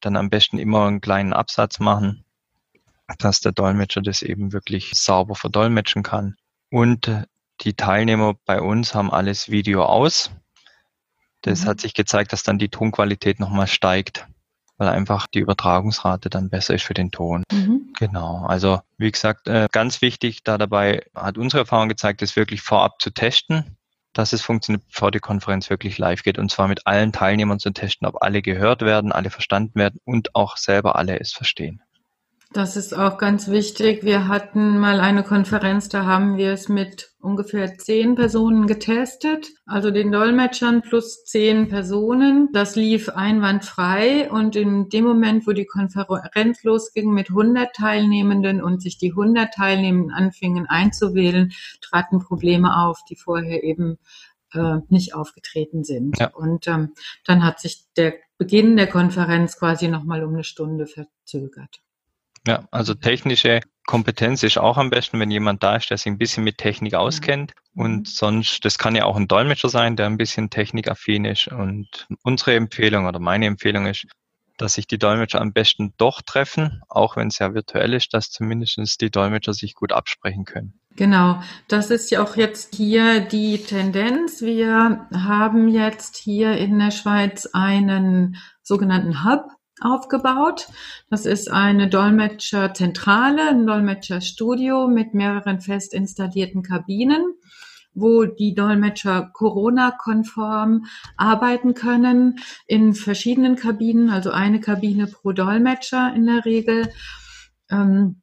Dann 0.00 0.16
am 0.16 0.30
besten 0.30 0.56
immer 0.56 0.86
einen 0.86 1.02
kleinen 1.02 1.34
Absatz 1.34 1.78
machen, 1.78 2.24
dass 3.18 3.40
der 3.40 3.52
Dolmetscher 3.52 4.00
das 4.00 4.22
eben 4.22 4.54
wirklich 4.54 4.92
sauber 4.94 5.34
verdolmetschen 5.34 6.02
kann. 6.02 6.36
Und 6.70 7.10
die 7.60 7.74
Teilnehmer 7.74 8.32
bei 8.46 8.62
uns 8.62 8.94
haben 8.94 9.12
alles 9.12 9.50
Video 9.50 9.84
aus. 9.84 10.30
Das 11.44 11.64
mhm. 11.64 11.68
hat 11.68 11.80
sich 11.80 11.94
gezeigt, 11.94 12.32
dass 12.32 12.42
dann 12.42 12.58
die 12.58 12.68
Tonqualität 12.68 13.40
nochmal 13.40 13.66
steigt 13.66 14.26
weil 14.76 14.88
einfach 14.88 15.26
die 15.26 15.38
Übertragungsrate 15.38 16.30
dann 16.30 16.50
besser 16.50 16.74
ist 16.74 16.84
für 16.84 16.94
den 16.94 17.10
Ton. 17.10 17.44
Mhm. 17.52 17.92
Genau. 17.98 18.44
Also 18.46 18.80
wie 18.98 19.10
gesagt, 19.10 19.46
äh, 19.48 19.68
ganz 19.70 20.02
wichtig 20.02 20.42
da 20.42 20.58
dabei 20.58 21.06
hat 21.14 21.38
unsere 21.38 21.60
Erfahrung 21.60 21.88
gezeigt, 21.88 22.22
ist 22.22 22.36
wirklich 22.36 22.60
vorab 22.60 23.00
zu 23.00 23.10
testen, 23.10 23.76
dass 24.12 24.32
es 24.32 24.42
funktioniert, 24.42 24.86
bevor 24.88 25.10
die 25.10 25.20
Konferenz 25.20 25.70
wirklich 25.70 25.98
live 25.98 26.22
geht. 26.22 26.38
Und 26.38 26.50
zwar 26.50 26.68
mit 26.68 26.86
allen 26.86 27.12
Teilnehmern 27.12 27.60
zu 27.60 27.70
testen, 27.70 28.06
ob 28.06 28.22
alle 28.22 28.42
gehört 28.42 28.82
werden, 28.82 29.12
alle 29.12 29.30
verstanden 29.30 29.78
werden 29.78 30.00
und 30.04 30.34
auch 30.34 30.56
selber 30.56 30.96
alle 30.96 31.20
es 31.20 31.32
verstehen. 31.32 31.82
Das 32.54 32.76
ist 32.76 32.96
auch 32.96 33.18
ganz 33.18 33.48
wichtig. 33.48 34.04
Wir 34.04 34.28
hatten 34.28 34.78
mal 34.78 35.00
eine 35.00 35.24
Konferenz, 35.24 35.88
da 35.88 36.04
haben 36.04 36.36
wir 36.36 36.52
es 36.52 36.68
mit 36.68 37.10
ungefähr 37.18 37.78
zehn 37.78 38.14
Personen 38.14 38.68
getestet, 38.68 39.48
also 39.66 39.90
den 39.90 40.12
Dolmetschern 40.12 40.80
plus 40.80 41.24
zehn 41.24 41.68
Personen. 41.68 42.50
Das 42.52 42.76
lief 42.76 43.08
einwandfrei 43.08 44.30
und 44.30 44.54
in 44.54 44.88
dem 44.88 45.04
Moment, 45.04 45.48
wo 45.48 45.50
die 45.50 45.66
Konferenz 45.66 46.62
losging 46.62 47.12
mit 47.12 47.30
100 47.30 47.74
Teilnehmenden 47.74 48.62
und 48.62 48.80
sich 48.80 48.98
die 48.98 49.10
100 49.10 49.52
Teilnehmenden 49.52 50.12
anfingen 50.12 50.66
einzuwählen, 50.66 51.52
traten 51.80 52.20
Probleme 52.20 52.76
auf, 52.86 53.00
die 53.10 53.16
vorher 53.16 53.64
eben 53.64 53.98
äh, 54.52 54.76
nicht 54.90 55.16
aufgetreten 55.16 55.82
sind. 55.82 56.20
Ja. 56.20 56.28
Und 56.28 56.68
ähm, 56.68 56.94
dann 57.26 57.44
hat 57.44 57.58
sich 57.58 57.82
der 57.96 58.14
Beginn 58.38 58.76
der 58.76 58.86
Konferenz 58.86 59.58
quasi 59.58 59.88
nochmal 59.88 60.22
um 60.22 60.34
eine 60.34 60.44
Stunde 60.44 60.86
verzögert. 60.86 61.80
Ja, 62.46 62.68
also 62.70 62.94
technische 62.94 63.60
Kompetenz 63.86 64.42
ist 64.42 64.58
auch 64.58 64.76
am 64.76 64.90
besten, 64.90 65.18
wenn 65.20 65.30
jemand 65.30 65.62
da 65.62 65.76
ist, 65.76 65.90
der 65.90 65.98
sich 65.98 66.06
ein 66.06 66.18
bisschen 66.18 66.44
mit 66.44 66.58
Technik 66.58 66.94
auskennt. 66.94 67.52
Und 67.74 68.00
mhm. 68.00 68.04
sonst, 68.04 68.64
das 68.64 68.78
kann 68.78 68.96
ja 68.96 69.04
auch 69.04 69.16
ein 69.16 69.28
Dolmetscher 69.28 69.68
sein, 69.68 69.96
der 69.96 70.06
ein 70.06 70.18
bisschen 70.18 70.50
technikaffin 70.50 71.24
ist. 71.24 71.48
Und 71.48 72.06
unsere 72.22 72.54
Empfehlung 72.54 73.06
oder 73.06 73.18
meine 73.18 73.46
Empfehlung 73.46 73.86
ist, 73.86 74.06
dass 74.56 74.74
sich 74.74 74.86
die 74.86 74.98
Dolmetscher 74.98 75.40
am 75.40 75.52
besten 75.52 75.94
doch 75.96 76.22
treffen, 76.22 76.82
auch 76.88 77.16
wenn 77.16 77.28
es 77.28 77.38
ja 77.38 77.54
virtuell 77.54 77.92
ist, 77.92 78.14
dass 78.14 78.30
zumindest 78.30 79.00
die 79.00 79.10
Dolmetscher 79.10 79.52
sich 79.52 79.74
gut 79.74 79.92
absprechen 79.92 80.44
können. 80.44 80.78
Genau, 80.96 81.42
das 81.66 81.90
ist 81.90 82.10
ja 82.10 82.22
auch 82.22 82.36
jetzt 82.36 82.76
hier 82.76 83.20
die 83.20 83.58
Tendenz. 83.58 84.42
Wir 84.42 85.08
haben 85.12 85.68
jetzt 85.68 86.16
hier 86.16 86.56
in 86.56 86.78
der 86.78 86.92
Schweiz 86.92 87.46
einen 87.52 88.36
sogenannten 88.62 89.24
Hub 89.24 89.48
aufgebaut. 89.80 90.68
Das 91.10 91.26
ist 91.26 91.50
eine 91.50 91.88
Dolmetscherzentrale, 91.88 93.48
ein 93.48 93.66
Dolmetscherstudio 93.66 94.88
mit 94.88 95.14
mehreren 95.14 95.60
fest 95.60 95.94
installierten 95.94 96.62
Kabinen 96.62 97.34
wo 97.94 98.24
die 98.24 98.54
Dolmetscher 98.54 99.30
Corona-konform 99.32 100.86
arbeiten 101.16 101.74
können 101.74 102.40
in 102.66 102.94
verschiedenen 102.94 103.56
Kabinen, 103.56 104.10
also 104.10 104.30
eine 104.30 104.60
Kabine 104.60 105.06
pro 105.06 105.32
Dolmetscher 105.32 106.12
in 106.14 106.26
der 106.26 106.44
Regel, 106.44 106.92
ähm, 107.70 108.20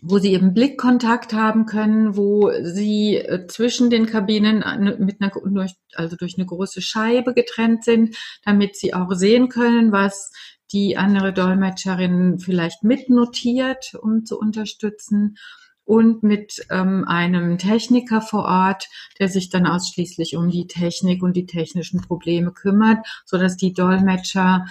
wo 0.00 0.18
sie 0.18 0.32
eben 0.32 0.52
Blickkontakt 0.52 1.32
haben 1.32 1.66
können, 1.66 2.16
wo 2.16 2.50
sie 2.60 3.16
äh, 3.16 3.46
zwischen 3.46 3.88
den 3.88 4.06
Kabinen 4.06 4.64
mit 4.98 5.20
einer, 5.20 5.68
also 5.94 6.16
durch 6.16 6.36
eine 6.36 6.46
große 6.46 6.82
Scheibe 6.82 7.34
getrennt 7.34 7.84
sind, 7.84 8.16
damit 8.44 8.76
sie 8.76 8.94
auch 8.94 9.12
sehen 9.12 9.48
können, 9.48 9.92
was 9.92 10.32
die 10.72 10.96
andere 10.96 11.32
Dolmetscherin 11.32 12.38
vielleicht 12.38 12.82
mitnotiert, 12.84 13.94
um 14.00 14.24
zu 14.24 14.38
unterstützen 14.38 15.36
und 15.84 16.22
mit 16.22 16.64
ähm, 16.70 17.04
einem 17.06 17.58
Techniker 17.58 18.20
vor 18.20 18.44
Ort, 18.44 18.88
der 19.18 19.28
sich 19.28 19.50
dann 19.50 19.66
ausschließlich 19.66 20.36
um 20.36 20.50
die 20.50 20.66
Technik 20.66 21.22
und 21.22 21.36
die 21.36 21.46
technischen 21.46 22.00
Probleme 22.00 22.52
kümmert, 22.52 23.06
so 23.24 23.36
dass 23.36 23.56
die 23.56 23.72
Dolmetscher 23.72 24.66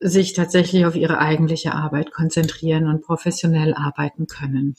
sich 0.00 0.32
tatsächlich 0.32 0.86
auf 0.86 0.94
ihre 0.94 1.18
eigentliche 1.18 1.74
Arbeit 1.74 2.12
konzentrieren 2.12 2.86
und 2.86 3.02
professionell 3.02 3.74
arbeiten 3.74 4.26
können. 4.26 4.76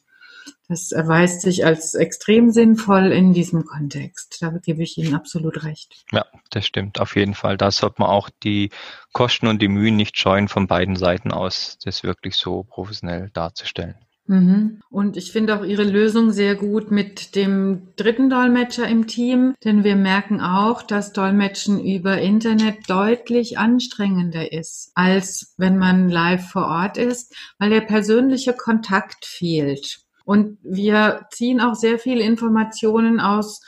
Das 0.70 0.92
erweist 0.92 1.42
sich 1.42 1.66
als 1.66 1.96
extrem 1.96 2.52
sinnvoll 2.52 3.12
in 3.12 3.34
diesem 3.34 3.66
Kontext. 3.66 4.38
Da 4.40 4.52
gebe 4.64 4.84
ich 4.84 5.00
Ihnen 5.00 5.16
absolut 5.16 5.64
recht. 5.64 6.06
Ja, 6.12 6.26
das 6.52 6.68
stimmt 6.68 7.02
auf 7.02 7.16
jeden 7.16 7.34
Fall. 7.34 7.58
Da 7.58 7.72
sollte 7.72 7.96
man 8.02 8.12
auch 8.12 8.30
die 8.44 8.70
Kosten 9.12 9.48
und 9.48 9.64
die 9.64 9.68
Mühen 9.68 9.96
nicht 9.96 10.16
scheuen, 10.16 10.48
von 10.48 10.68
beiden 10.68 10.96
Seiten 10.96 11.32
aus 11.32 11.80
das 11.84 12.04
wirklich 12.04 12.36
so 12.36 12.64
professionell 12.64 13.32
darzustellen. 13.34 13.96
Mhm. 14.28 14.82
Und 14.92 15.18
ich 15.18 15.32
finde 15.32 15.58
auch 15.58 15.66
Ihre 15.66 15.84
Lösung 15.84 16.32
sehr 16.32 16.54
gut 16.54 16.92
mit 16.92 17.36
dem 17.36 17.88
dritten 17.96 18.30
Dolmetscher 18.30 18.88
im 18.88 19.08
Team, 19.08 19.56
denn 19.64 19.84
wir 19.84 19.96
merken 19.96 20.40
auch, 20.40 20.84
dass 20.84 21.14
Dolmetschen 21.14 21.84
über 21.84 22.22
Internet 22.22 22.88
deutlich 22.88 23.58
anstrengender 23.58 24.54
ist, 24.54 24.92
als 24.94 25.56
wenn 25.58 25.80
man 25.80 26.10
live 26.10 26.48
vor 26.48 26.68
Ort 26.68 27.00
ist, 27.00 27.36
weil 27.58 27.72
der 27.72 27.82
persönliche 27.82 28.54
Kontakt 28.54 29.26
fehlt. 29.26 30.06
Und 30.30 30.60
wir 30.62 31.26
ziehen 31.32 31.60
auch 31.60 31.74
sehr 31.74 31.98
viele 31.98 32.22
Informationen 32.24 33.20
aus, 33.20 33.62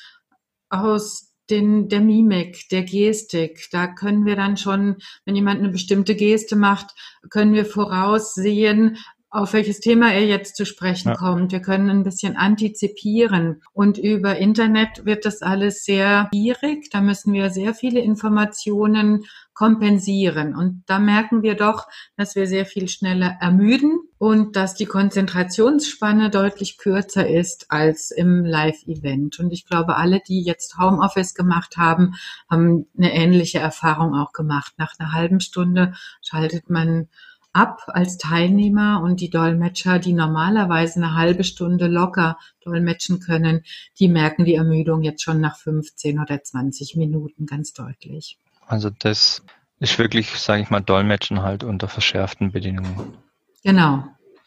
aus 0.70 1.34
den, 1.50 1.90
der 1.90 2.02
Mimik, 2.02 2.70
der 2.70 2.84
Gestik. 2.84 3.68
Da 3.72 3.88
können 3.88 4.28
wir 4.28 4.36
dann 4.36 4.58
schon, 4.58 4.98
wenn 5.26 5.36
jemand 5.36 5.60
eine 5.60 5.70
bestimmte 5.70 6.14
Geste 6.14 6.56
macht, 6.56 6.94
können 7.32 7.56
wir 7.56 7.66
voraussehen, 7.66 8.98
auf 9.32 9.54
welches 9.54 9.80
Thema 9.80 10.14
er 10.14 10.28
jetzt 10.28 10.56
zu 10.56 10.68
sprechen 10.68 11.10
ja. 11.10 11.16
kommt. 11.16 11.52
Wir 11.52 11.62
können 11.62 11.90
ein 11.90 12.04
bisschen 12.04 12.38
antizipieren. 12.38 13.64
Und 13.74 13.98
über 13.98 14.38
Internet 14.38 15.04
wird 15.04 15.26
das 15.26 15.42
alles 15.42 15.84
sehr 15.84 16.30
schwierig. 16.32 16.92
Da 16.92 17.02
müssen 17.02 17.34
wir 17.34 17.50
sehr 17.50 17.74
viele 17.74 18.02
Informationen 18.02 19.26
kompensieren. 19.56 20.56
Und 20.56 20.84
da 20.86 21.00
merken 21.00 21.42
wir 21.42 21.56
doch, 21.56 21.88
dass 22.18 22.36
wir 22.36 22.46
sehr 22.46 22.68
viel 22.68 22.88
schneller 22.88 23.36
ermüden 23.42 24.11
und 24.22 24.56
dass 24.56 24.76
die 24.76 24.86
Konzentrationsspanne 24.86 26.30
deutlich 26.30 26.78
kürzer 26.78 27.28
ist 27.28 27.72
als 27.72 28.12
im 28.12 28.46
Live-Event. 28.46 29.40
Und 29.40 29.52
ich 29.52 29.66
glaube, 29.66 29.96
alle, 29.96 30.20
die 30.20 30.44
jetzt 30.44 30.78
Homeoffice 30.78 31.34
gemacht 31.34 31.76
haben, 31.78 32.14
haben 32.48 32.86
eine 32.96 33.16
ähnliche 33.16 33.58
Erfahrung 33.58 34.14
auch 34.14 34.32
gemacht. 34.32 34.74
Nach 34.78 34.94
einer 35.00 35.12
halben 35.12 35.40
Stunde 35.40 35.96
schaltet 36.22 36.70
man 36.70 37.08
ab 37.52 37.82
als 37.88 38.20
Teilnehmer 38.20 39.02
und 39.02 39.22
die 39.22 39.32
Dolmetscher, 39.32 39.98
die 39.98 40.14
normalerweise 40.14 41.00
eine 41.00 41.16
halbe 41.16 41.44
Stunde 41.44 41.88
locker 41.88 42.38
dolmetschen 42.64 43.22
können, 43.22 43.64
die 43.98 44.08
merken 44.08 44.46
die 44.46 44.54
Ermüdung 44.54 45.02
jetzt 45.02 45.24
schon 45.24 45.42
nach 45.42 45.58
15 45.58 46.20
oder 46.20 46.44
20 46.44 46.96
Minuten 46.96 47.48
ganz 47.48 47.74
deutlich. 47.74 48.38
Also 48.68 48.92
das 49.00 49.42
ist 49.80 49.98
wirklich, 49.98 50.30
sage 50.40 50.62
ich 50.62 50.70
mal, 50.70 50.82
Dolmetschen 50.82 51.42
halt 51.42 51.64
unter 51.64 51.88
verschärften 51.88 52.52
Bedingungen. 52.52 53.18
Genau, 53.64 54.04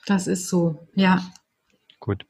das 0.07 0.27
ist 0.27 0.49
so, 0.49 0.89
ja. 0.95 1.23
Gut. 2.01 2.25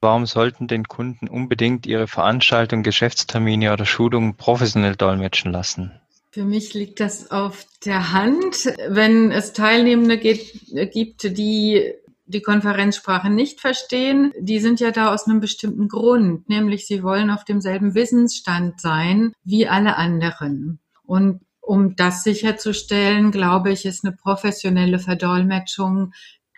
Warum 0.00 0.26
sollten 0.26 0.66
den 0.66 0.84
Kunden 0.84 1.28
unbedingt 1.28 1.86
ihre 1.86 2.08
Veranstaltung, 2.08 2.82
Geschäftstermine 2.82 3.72
oder 3.72 3.84
Schulungen 3.84 4.36
professionell 4.36 4.96
dolmetschen 4.96 5.52
lassen? 5.52 5.92
Für 6.30 6.44
mich 6.44 6.74
liegt 6.74 6.98
das 6.98 7.30
auf 7.30 7.66
der 7.84 8.12
Hand. 8.12 8.64
Wenn 8.88 9.30
es 9.30 9.52
Teilnehmende 9.52 10.18
gibt, 10.18 11.22
die 11.38 11.92
die 12.24 12.40
Konferenzsprache 12.40 13.30
nicht 13.30 13.60
verstehen, 13.60 14.32
die 14.38 14.58
sind 14.58 14.80
ja 14.80 14.90
da 14.90 15.12
aus 15.12 15.26
einem 15.26 15.40
bestimmten 15.40 15.88
Grund, 15.88 16.48
nämlich 16.48 16.86
sie 16.86 17.02
wollen 17.02 17.30
auf 17.30 17.44
demselben 17.44 17.94
Wissensstand 17.94 18.80
sein 18.80 19.34
wie 19.44 19.68
alle 19.68 19.96
anderen. 19.96 20.80
Und 21.04 21.42
um 21.62 21.96
das 21.96 22.24
sicherzustellen, 22.24 23.30
glaube 23.30 23.70
ich, 23.72 23.86
ist 23.86 24.04
eine 24.04 24.14
professionelle 24.14 24.98
Verdolmetschung 24.98 26.12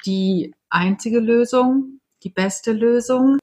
die 0.06 0.54
einzige 0.70 1.20
Lösung, 1.20 2.00
die 2.24 2.30
beste 2.30 2.72
Lösung. 2.72 3.38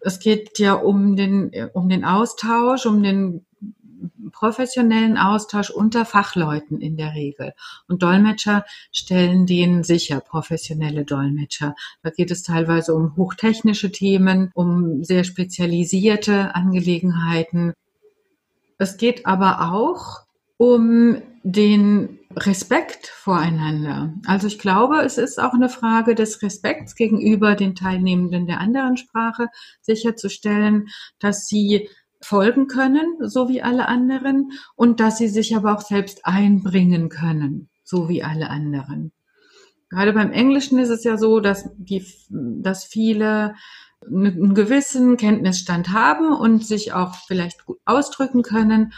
Es 0.00 0.18
geht 0.18 0.58
ja 0.58 0.74
um 0.74 1.16
den, 1.16 1.50
um 1.72 1.88
den 1.88 2.04
Austausch, 2.04 2.86
um 2.86 3.02
den 3.02 3.46
professionellen 4.32 5.16
Austausch 5.16 5.70
unter 5.70 6.04
Fachleuten 6.04 6.80
in 6.80 6.96
der 6.96 7.14
Regel. 7.14 7.54
Und 7.88 8.02
Dolmetscher 8.02 8.64
stellen 8.92 9.46
den 9.46 9.84
sicher, 9.84 10.20
professionelle 10.20 11.04
Dolmetscher. 11.04 11.74
Da 12.02 12.10
geht 12.10 12.30
es 12.30 12.42
teilweise 12.42 12.94
um 12.94 13.16
hochtechnische 13.16 13.92
Themen, 13.92 14.50
um 14.54 15.04
sehr 15.04 15.24
spezialisierte 15.24 16.54
Angelegenheiten. 16.54 17.72
Es 18.78 18.96
geht 18.96 19.24
aber 19.24 19.72
auch 19.72 20.25
um 20.56 21.20
den 21.42 22.18
Respekt 22.34 23.06
voreinander. 23.06 24.14
Also 24.26 24.46
ich 24.46 24.58
glaube, 24.58 25.00
es 25.02 25.16
ist 25.16 25.40
auch 25.40 25.54
eine 25.54 25.68
Frage 25.68 26.14
des 26.14 26.42
Respekts 26.42 26.94
gegenüber 26.94 27.54
den 27.54 27.74
Teilnehmenden 27.74 28.46
der 28.46 28.60
anderen 28.60 28.96
Sprache 28.96 29.48
sicherzustellen, 29.80 30.88
dass 31.18 31.46
sie 31.46 31.88
folgen 32.20 32.66
können, 32.66 33.16
so 33.20 33.48
wie 33.48 33.62
alle 33.62 33.88
anderen, 33.88 34.50
und 34.74 35.00
dass 35.00 35.18
sie 35.18 35.28
sich 35.28 35.56
aber 35.56 35.74
auch 35.74 35.82
selbst 35.82 36.26
einbringen 36.26 37.08
können, 37.08 37.70
so 37.84 38.08
wie 38.08 38.22
alle 38.22 38.50
anderen. 38.50 39.12
Gerade 39.88 40.12
beim 40.12 40.32
Englischen 40.32 40.78
ist 40.78 40.88
es 40.88 41.04
ja 41.04 41.16
so, 41.16 41.40
dass, 41.40 41.70
die, 41.76 42.04
dass 42.28 42.84
viele 42.84 43.54
einen 44.04 44.54
gewissen 44.54 45.16
Kenntnisstand 45.16 45.92
haben 45.92 46.32
und 46.32 46.66
sich 46.66 46.92
auch 46.92 47.14
vielleicht 47.26 47.64
gut 47.64 47.78
ausdrücken 47.84 48.42
können 48.42 48.92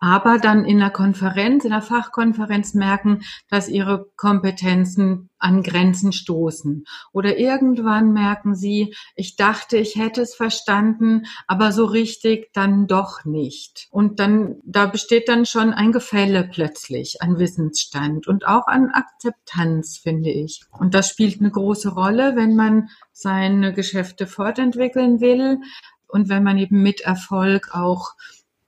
aber 0.00 0.38
dann 0.38 0.64
in 0.64 0.78
der 0.78 0.90
Konferenz, 0.90 1.64
in 1.64 1.70
der 1.70 1.82
Fachkonferenz 1.82 2.74
merken, 2.74 3.22
dass 3.48 3.68
ihre 3.68 4.06
Kompetenzen 4.16 5.30
an 5.38 5.62
Grenzen 5.62 6.12
stoßen. 6.12 6.84
Oder 7.12 7.38
irgendwann 7.38 8.12
merken 8.12 8.54
sie, 8.54 8.94
ich 9.14 9.36
dachte, 9.36 9.76
ich 9.76 9.96
hätte 9.96 10.22
es 10.22 10.34
verstanden, 10.34 11.26
aber 11.46 11.72
so 11.72 11.84
richtig 11.84 12.50
dann 12.52 12.86
doch 12.86 13.24
nicht. 13.24 13.88
Und 13.90 14.18
dann, 14.20 14.56
da 14.64 14.86
besteht 14.86 15.28
dann 15.28 15.46
schon 15.46 15.72
ein 15.72 15.92
Gefälle 15.92 16.48
plötzlich 16.52 17.22
an 17.22 17.38
Wissensstand 17.38 18.26
und 18.26 18.46
auch 18.46 18.66
an 18.66 18.90
Akzeptanz, 18.90 19.98
finde 19.98 20.30
ich. 20.30 20.62
Und 20.70 20.94
das 20.94 21.08
spielt 21.08 21.40
eine 21.40 21.50
große 21.50 21.90
Rolle, 21.90 22.34
wenn 22.36 22.56
man 22.56 22.88
seine 23.12 23.72
Geschäfte 23.72 24.26
fortentwickeln 24.26 25.20
will 25.20 25.58
und 26.08 26.28
wenn 26.28 26.42
man 26.42 26.58
eben 26.58 26.82
mit 26.82 27.00
Erfolg 27.02 27.74
auch 27.74 28.14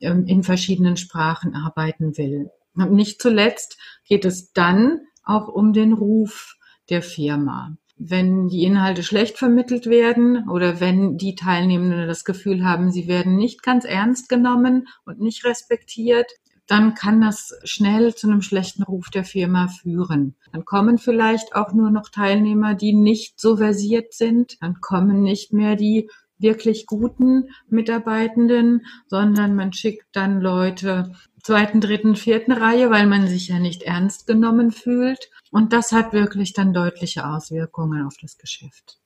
in 0.01 0.43
verschiedenen 0.43 0.97
Sprachen 0.97 1.55
arbeiten 1.55 2.17
will. 2.17 2.51
Und 2.75 2.93
nicht 2.93 3.21
zuletzt 3.21 3.79
geht 4.05 4.25
es 4.25 4.53
dann 4.53 5.01
auch 5.25 5.49
um 5.49 5.73
den 5.73 5.93
Ruf 5.93 6.57
der 6.89 7.03
Firma. 7.03 7.77
Wenn 7.97 8.49
die 8.49 8.65
Inhalte 8.65 9.03
schlecht 9.03 9.37
vermittelt 9.37 9.87
werden 9.87 10.49
oder 10.49 10.81
wenn 10.81 11.19
die 11.19 11.35
Teilnehmenden 11.35 12.09
das 12.09 12.25
Gefühl 12.25 12.65
haben, 12.65 12.91
sie 12.91 13.07
werden 13.09 13.37
nicht 13.37 13.63
ganz 13.63 13.85
ernst 13.85 14.31
genommen 14.31 14.89
und 15.05 15.21
nicht 15.21 15.45
respektiert, 15.45 16.31
dann 16.71 16.95
kann 16.95 17.21
das 17.21 17.53
schnell 17.65 18.15
zu 18.15 18.29
einem 18.29 18.43
schlechten 18.43 18.85
Ruf 18.85 19.11
der 19.11 19.25
Firma 19.25 19.67
führen. 19.67 20.37
Dann 20.53 20.65
kommen 20.65 20.99
vielleicht 20.99 21.57
auch 21.57 21.73
nur 21.73 21.91
noch 21.91 22.11
Teilnehmer, 22.11 22.75
die 22.75 22.93
nicht 22.93 23.41
so 23.41 23.57
versiert 23.57 24.15
sind. 24.15 24.57
Dann 24.63 24.81
kommen 24.81 25.21
nicht 25.21 25.53
mehr 25.53 25.75
die 25.75 26.09
wirklich 26.41 26.87
guten 26.87 27.51
Mitarbeitenden, 27.69 28.87
sondern 29.07 29.55
man 29.55 29.73
schickt 29.73 30.07
dann 30.13 30.41
Leute 30.41 31.13
zweiten, 31.43 31.81
dritten, 31.81 32.17
vierten 32.17 32.53
Reihe, 32.53 32.91
weil 32.91 33.07
man 33.07 33.27
sich 33.27 33.49
ja 33.49 33.59
nicht 33.59 33.83
ernst 33.83 34.27
genommen 34.27 34.73
fühlt. 34.73 35.31
Und 35.51 35.73
das 35.73 35.93
hat 35.93 36.13
wirklich 36.13 36.53
dann 36.53 36.73
deutliche 36.73 37.27
Auswirkungen 37.27 38.07
auf 38.07 38.17
das 38.21 38.39
Geschäft. 38.39 38.99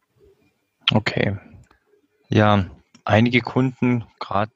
Okay. 0.92 1.38
Ja, 2.28 2.66
einige 3.04 3.40
Kunden, 3.40 4.04
gerade 4.18 4.52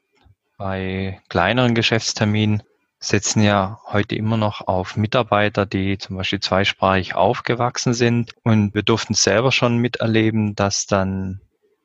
bei 0.56 1.20
kleineren 1.28 1.74
Geschäftsterminen, 1.74 2.62
setzen 3.00 3.42
ja 3.42 3.80
heute 3.86 4.16
immer 4.16 4.36
noch 4.36 4.66
auf 4.66 4.96
Mitarbeiter, 4.96 5.66
die 5.66 5.98
zum 5.98 6.16
Beispiel 6.16 6.40
zweisprachig 6.40 7.14
aufgewachsen 7.14 7.94
sind. 7.94 8.34
Und 8.42 8.74
wir 8.74 8.82
durften 8.82 9.14
selber 9.14 9.52
schon 9.52 9.78
miterleben, 9.78 10.56
dass 10.56 10.86
dann 10.86 11.40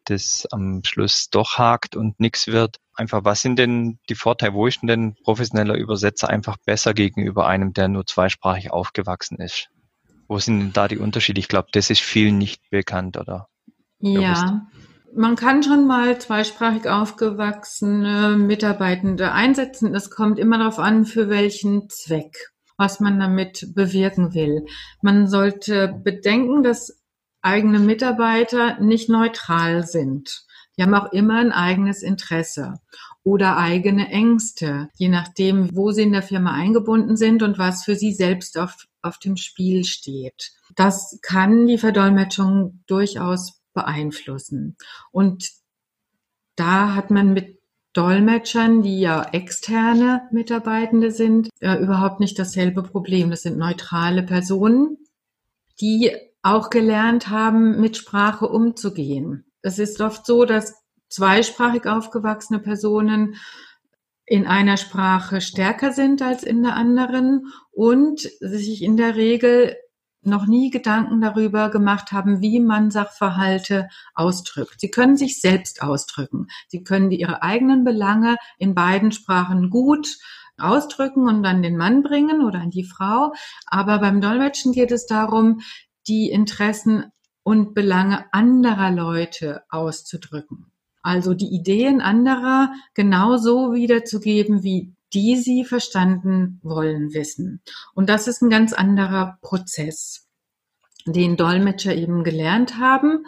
das 0.06 0.48
am 0.52 0.82
Schluss 0.84 1.30
doch 1.30 1.58
hakt 1.58 1.96
und 1.96 2.20
nichts 2.20 2.48
wird. 2.48 2.78
Einfach, 2.96 3.24
was 3.24 3.42
sind 3.42 3.58
denn 3.58 4.00
die 4.10 4.16
Vorteile? 4.16 4.54
Wo 4.54 4.68
ist 4.68 4.82
denn 4.82 4.88
denn 4.88 5.16
professioneller 5.24 5.76
Übersetzer 5.76 6.30
einfach 6.30 6.58
besser 6.66 6.94
gegenüber 6.94 7.48
einem, 7.48 7.74
der 7.74 7.88
nur 7.88 8.06
zweisprachig 8.06 8.72
aufgewachsen 8.72 9.40
ist? 9.40 9.70
Wo 10.28 10.40
sind 10.40 10.60
denn 10.60 10.74
da 10.74 10.88
die 10.88 10.98
Unterschiede? 10.98 11.40
Ich 11.40 11.48
glaube, 11.48 11.70
das 11.72 11.90
ist 11.90 12.02
vielen 12.02 12.38
nicht 12.38 12.70
bekannt, 12.70 13.18
oder? 13.18 13.48
Ja, 14.00 14.68
man 15.16 15.36
kann 15.36 15.64
schon 15.64 15.86
mal 15.86 16.20
zweisprachig 16.20 16.88
aufgewachsene 16.88 18.36
Mitarbeitende 18.38 19.32
einsetzen. 19.32 19.94
Es 19.94 20.10
kommt 20.10 20.40
immer 20.40 20.58
darauf 20.58 20.80
an, 20.80 21.06
für 21.06 21.30
welchen 21.30 21.90
Zweck, 21.90 22.52
was 22.78 23.00
man 23.00 23.20
damit 23.20 23.74
bewirken 23.76 24.34
will. 24.34 24.66
Man 25.02 25.28
sollte 25.28 25.88
bedenken, 26.04 26.64
dass 26.64 27.03
eigene 27.44 27.80
Mitarbeiter 27.80 28.80
nicht 28.80 29.10
neutral 29.10 29.86
sind. 29.86 30.46
Die 30.78 30.82
haben 30.82 30.96
auch 30.96 31.12
immer 31.12 31.38
ein 31.38 31.52
eigenes 31.52 32.02
Interesse 32.02 32.80
oder 33.24 33.58
eigene 33.58 34.10
Ängste, 34.10 34.90
je 34.96 35.10
nachdem, 35.10 35.70
wo 35.76 35.92
sie 35.92 36.04
in 36.04 36.14
der 36.14 36.24
Firma 36.24 36.54
eingebunden 36.54 37.16
sind 37.16 37.44
und 37.44 37.58
was 37.58 37.84
für 37.84 37.96
sie 37.96 38.12
selbst 38.12 38.58
auf, 38.58 38.76
auf 39.02 39.20
dem 39.20 39.38
Spiel 39.38 39.86
steht. 39.86 40.52
Das 40.76 41.20
kann 41.22 41.68
die 41.68 41.78
Verdolmetschung 41.78 42.84
durchaus 42.88 43.62
beeinflussen. 43.74 44.76
Und 45.12 45.50
da 46.56 46.96
hat 46.96 47.12
man 47.12 47.34
mit 47.34 47.60
Dolmetschern, 47.94 48.82
die 48.82 49.00
ja 49.00 49.24
externe 49.32 50.28
Mitarbeitende 50.32 51.12
sind, 51.12 51.50
äh, 51.60 51.76
überhaupt 51.76 52.20
nicht 52.20 52.40
dasselbe 52.40 52.82
Problem. 52.82 53.30
Das 53.30 53.44
sind 53.44 53.58
neutrale 53.58 54.24
Personen, 54.24 54.98
die 55.80 56.12
auch 56.44 56.70
gelernt 56.70 57.30
haben, 57.30 57.80
mit 57.80 57.98
Sprache 57.98 58.48
umzugehen. 58.48 59.46
Es 59.62 59.80
ist 59.80 60.02
oft 60.02 60.26
so, 60.26 60.46
dass 60.46 60.76
zweisprachig 61.10 61.88
aufgewachsene 61.88 62.60
Personen 62.60 63.36
in 64.26 64.46
einer 64.46 64.78
Sprache 64.78 65.42
stärker 65.42 65.92
sind 65.92 66.22
als 66.22 66.44
in 66.44 66.64
der 66.64 66.76
anderen 66.76 67.48
und 67.72 68.22
sich 68.40 68.82
in 68.82 68.98
der 68.98 69.16
Regel 69.16 69.76
noch 70.26 70.46
nie 70.46 70.70
Gedanken 70.70 71.22
darüber 71.22 71.70
gemacht 71.70 72.12
haben, 72.12 72.42
wie 72.42 72.60
man 72.60 72.92
Sachverhalte 72.92 73.90
ausdrückt. 74.16 74.80
Sie 74.80 74.90
können 74.90 75.18
sich 75.18 75.42
selbst 75.42 75.82
ausdrücken. 75.82 76.48
Sie 76.68 76.84
können 76.84 77.12
ihre 77.12 77.44
eigenen 77.44 77.84
Belange 77.84 78.38
in 78.58 78.74
beiden 78.74 79.12
Sprachen 79.12 79.70
gut 79.70 80.18
ausdrücken 80.58 81.28
und 81.28 81.46
an 81.46 81.62
den 81.62 81.78
Mann 81.78 82.04
bringen 82.04 82.42
oder 82.44 82.60
an 82.60 82.70
die 82.70 82.86
Frau. 82.86 83.34
Aber 83.66 84.00
beim 84.00 84.22
Dolmetschen 84.22 84.72
geht 84.72 84.92
es 84.92 85.06
darum, 85.06 85.62
die 86.08 86.30
Interessen 86.30 87.06
und 87.44 87.74
Belange 87.74 88.26
anderer 88.32 88.92
Leute 88.92 89.64
auszudrücken. 89.70 90.72
Also 91.02 91.34
die 91.34 91.54
Ideen 91.54 92.02
anderer 92.02 92.72
genauso 92.94 93.74
wiederzugeben, 93.74 94.64
wie 94.64 94.94
die 95.14 95.38
sie 95.38 95.66
verstanden 95.66 96.60
wollen 96.64 97.14
wissen. 97.14 97.62
Und 97.94 98.10
das 98.10 98.28
ist 98.28 98.42
ein 98.42 98.50
ganz 98.50 98.74
anderer 98.74 99.38
Prozess, 99.42 100.28
den 101.06 101.38
Dolmetscher 101.38 101.94
eben 101.94 102.24
gelernt 102.24 102.80
haben. 102.80 103.26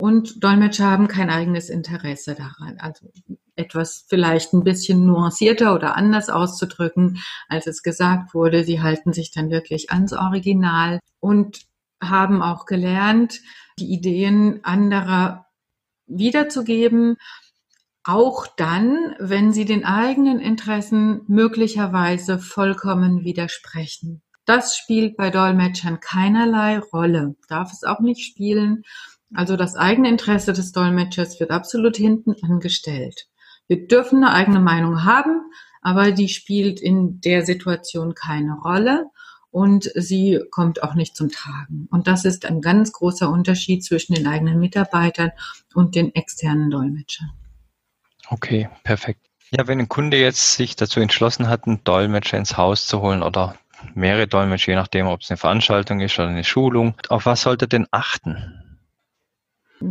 Und 0.00 0.42
Dolmetscher 0.42 0.86
haben 0.86 1.06
kein 1.06 1.30
eigenes 1.30 1.68
Interesse 1.68 2.34
daran. 2.34 2.78
Also 2.78 3.10
etwas 3.56 4.06
vielleicht 4.08 4.52
ein 4.54 4.64
bisschen 4.64 5.04
nuancierter 5.04 5.74
oder 5.74 5.96
anders 5.96 6.30
auszudrücken, 6.30 7.18
als 7.48 7.66
es 7.66 7.82
gesagt 7.82 8.32
wurde. 8.32 8.64
Sie 8.64 8.80
halten 8.80 9.12
sich 9.12 9.30
dann 9.32 9.50
wirklich 9.50 9.90
ans 9.90 10.12
Original. 10.12 11.00
Und 11.20 11.67
haben 12.02 12.42
auch 12.42 12.66
gelernt, 12.66 13.40
die 13.78 13.92
Ideen 13.92 14.60
anderer 14.64 15.46
wiederzugeben, 16.06 17.16
auch 18.04 18.46
dann, 18.56 19.14
wenn 19.18 19.52
sie 19.52 19.64
den 19.64 19.84
eigenen 19.84 20.40
Interessen 20.40 21.20
möglicherweise 21.26 22.38
vollkommen 22.38 23.24
widersprechen. 23.24 24.22
Das 24.46 24.78
spielt 24.78 25.18
bei 25.18 25.28
Dolmetschern 25.28 26.00
keinerlei 26.00 26.78
Rolle, 26.78 27.36
darf 27.48 27.70
es 27.70 27.84
auch 27.84 28.00
nicht 28.00 28.24
spielen. 28.24 28.82
Also 29.34 29.56
das 29.56 29.76
eigene 29.76 30.08
Interesse 30.08 30.54
des 30.54 30.72
Dolmetschers 30.72 31.38
wird 31.38 31.50
absolut 31.50 31.98
hinten 31.98 32.34
angestellt. 32.42 33.26
Wir 33.66 33.86
dürfen 33.86 34.24
eine 34.24 34.32
eigene 34.32 34.60
Meinung 34.60 35.04
haben, 35.04 35.42
aber 35.82 36.12
die 36.12 36.30
spielt 36.30 36.80
in 36.80 37.20
der 37.20 37.44
Situation 37.44 38.14
keine 38.14 38.54
Rolle. 38.54 39.10
Und 39.50 39.90
sie 39.94 40.40
kommt 40.50 40.82
auch 40.82 40.94
nicht 40.94 41.16
zum 41.16 41.30
Tragen. 41.30 41.88
Und 41.90 42.06
das 42.06 42.24
ist 42.24 42.46
ein 42.46 42.60
ganz 42.60 42.92
großer 42.92 43.28
Unterschied 43.28 43.84
zwischen 43.84 44.14
den 44.14 44.26
eigenen 44.26 44.60
Mitarbeitern 44.60 45.32
und 45.74 45.94
den 45.94 46.14
externen 46.14 46.70
Dolmetschern. 46.70 47.30
Okay, 48.28 48.68
perfekt. 48.84 49.20
Ja, 49.50 49.66
wenn 49.66 49.78
ein 49.78 49.88
Kunde 49.88 50.18
jetzt 50.18 50.54
sich 50.54 50.76
dazu 50.76 51.00
entschlossen 51.00 51.48
hat, 51.48 51.66
einen 51.66 51.82
Dolmetscher 51.84 52.36
ins 52.36 52.58
Haus 52.58 52.86
zu 52.86 53.00
holen 53.00 53.22
oder 53.22 53.56
mehrere 53.94 54.26
Dolmetscher, 54.26 54.72
je 54.72 54.76
nachdem, 54.76 55.06
ob 55.06 55.22
es 55.22 55.30
eine 55.30 55.38
Veranstaltung 55.38 56.00
ist 56.00 56.18
oder 56.18 56.28
eine 56.28 56.44
Schulung, 56.44 56.94
auf 57.08 57.24
was 57.24 57.42
sollte 57.42 57.66
denn 57.66 57.86
achten? 57.90 58.68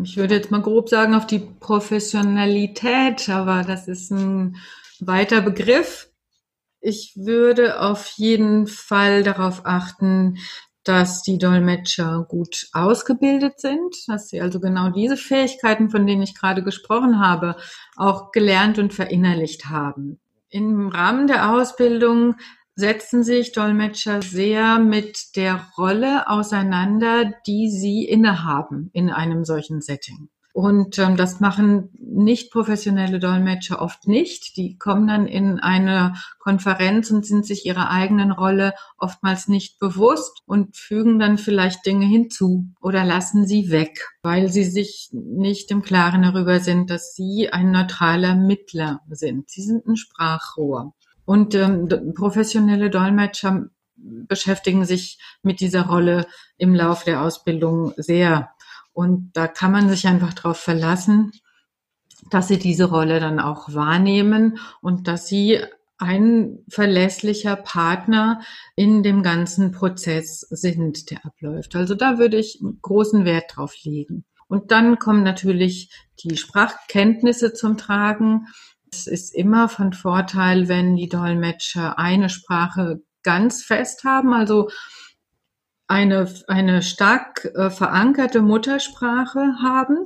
Ich 0.04 0.18
würde 0.18 0.36
jetzt 0.36 0.52
mal 0.52 0.62
grob 0.62 0.90
sagen 0.90 1.16
auf 1.16 1.26
die 1.26 1.40
Professionalität, 1.40 3.30
aber 3.30 3.64
das 3.64 3.88
ist 3.88 4.12
ein 4.12 4.58
weiter 5.00 5.42
Begriff. 5.42 6.10
Ich 6.90 7.18
würde 7.18 7.82
auf 7.82 8.08
jeden 8.16 8.66
Fall 8.66 9.22
darauf 9.22 9.66
achten, 9.66 10.38
dass 10.86 11.22
die 11.22 11.38
Dolmetscher 11.38 12.26
gut 12.30 12.70
ausgebildet 12.72 13.60
sind, 13.60 13.94
dass 14.08 14.30
sie 14.30 14.40
also 14.40 14.62
genau 14.62 14.90
diese 14.92 15.18
Fähigkeiten, 15.18 15.90
von 15.90 16.08
denen 16.08 16.22
ich 16.22 16.34
gerade 16.34 16.64
gesprochen 16.64 17.20
habe, 17.20 17.58
auch 17.98 18.32
gelernt 18.32 18.80
und 18.80 18.94
verinnerlicht 18.94 19.66
haben. 19.66 20.22
Im 20.48 20.88
Rahmen 20.88 21.28
der 21.28 21.52
Ausbildung 21.52 22.36
setzen 22.74 23.22
sich 23.22 23.52
Dolmetscher 23.52 24.22
sehr 24.22 24.80
mit 24.80 25.36
der 25.36 25.68
Rolle 25.78 26.30
auseinander, 26.30 27.34
die 27.46 27.70
sie 27.70 28.06
innehaben 28.06 28.92
in 28.94 29.10
einem 29.10 29.44
solchen 29.44 29.82
Setting. 29.82 30.30
Und 30.58 30.98
ähm, 30.98 31.18
das 31.18 31.40
machen 31.40 31.92
nicht 32.00 32.52
professionelle 32.52 33.20
Dolmetscher 33.20 33.80
oft 33.80 34.08
nicht. 34.08 34.58
Die 34.58 34.76
kommen 34.76 35.06
dann 35.06 35.28
in 35.28 35.60
eine 35.60 36.16
Konferenz 36.40 37.12
und 37.12 37.28
sind 37.28 37.46
sich 37.46 37.68
ihrer 37.68 37.92
eigenen 37.92 38.32
Rolle 38.32 38.74
oftmals 38.98 39.48
nicht 39.48 39.78
bewusst 39.78 40.42
und 40.48 40.76
fügen 40.76 41.20
dann 41.20 41.38
vielleicht 41.38 41.86
Dinge 41.86 42.08
hinzu 42.08 42.66
oder 42.82 43.06
lassen 43.06 43.46
sie 43.46 43.70
weg, 43.70 44.10
weil 44.24 44.50
sie 44.50 44.64
sich 44.64 45.10
nicht 45.12 45.70
im 45.70 45.84
Klaren 45.84 46.24
darüber 46.24 46.60
sind, 46.60 46.90
dass 46.90 47.14
sie 47.14 47.50
ein 47.52 47.70
neutraler 47.70 48.34
Mittler 48.34 49.02
sind. 49.12 49.52
Sie 49.52 49.62
sind 49.62 49.86
ein 49.86 49.96
Sprachrohr. 49.96 50.96
Und 51.24 51.54
ähm, 51.54 51.88
professionelle 52.16 52.90
Dolmetscher 52.90 53.68
beschäftigen 53.96 54.86
sich 54.86 55.20
mit 55.44 55.60
dieser 55.60 55.86
Rolle 55.86 56.26
im 56.58 56.74
Lauf 56.74 57.04
der 57.04 57.22
Ausbildung 57.22 57.94
sehr. 57.98 58.50
Und 58.98 59.30
da 59.34 59.48
kann 59.48 59.72
man 59.72 59.90
sich 59.90 60.08
einfach 60.08 60.34
darauf 60.34 60.58
verlassen, 60.58 61.32
dass 62.32 62.48
sie 62.48 62.58
diese 62.58 62.86
Rolle 62.86 63.20
dann 63.20 63.40
auch 63.40 63.72
wahrnehmen 63.76 64.58
und 64.82 65.08
dass 65.08 65.28
sie 65.28 65.60
ein 66.00 66.58
verlässlicher 66.68 67.58
Partner 67.58 68.42
in 68.76 69.04
dem 69.04 69.22
ganzen 69.22 69.72
Prozess 69.72 70.40
sind, 70.50 71.12
der 71.12 71.24
abläuft. 71.28 71.76
Also 71.76 71.94
da 71.94 72.18
würde 72.18 72.38
ich 72.38 72.60
großen 72.82 73.24
Wert 73.24 73.56
drauf 73.56 73.76
legen. 73.84 74.26
Und 74.48 74.72
dann 74.72 74.98
kommen 74.98 75.22
natürlich 75.22 75.92
die 76.24 76.36
Sprachkenntnisse 76.36 77.54
zum 77.54 77.78
Tragen. 77.78 78.48
Es 78.92 79.06
ist 79.06 79.36
immer 79.36 79.70
von 79.70 79.94
Vorteil, 79.94 80.70
wenn 80.70 80.96
die 80.96 81.08
Dolmetscher 81.08 82.00
eine 82.00 82.30
Sprache 82.30 83.04
ganz 83.22 83.64
fest 83.64 84.06
haben, 84.06 84.34
also 84.34 84.70
eine, 85.88 86.34
eine 86.48 86.82
stark 86.82 87.46
äh, 87.56 87.70
verankerte 87.70 88.42
Muttersprache 88.42 89.56
haben, 89.62 89.98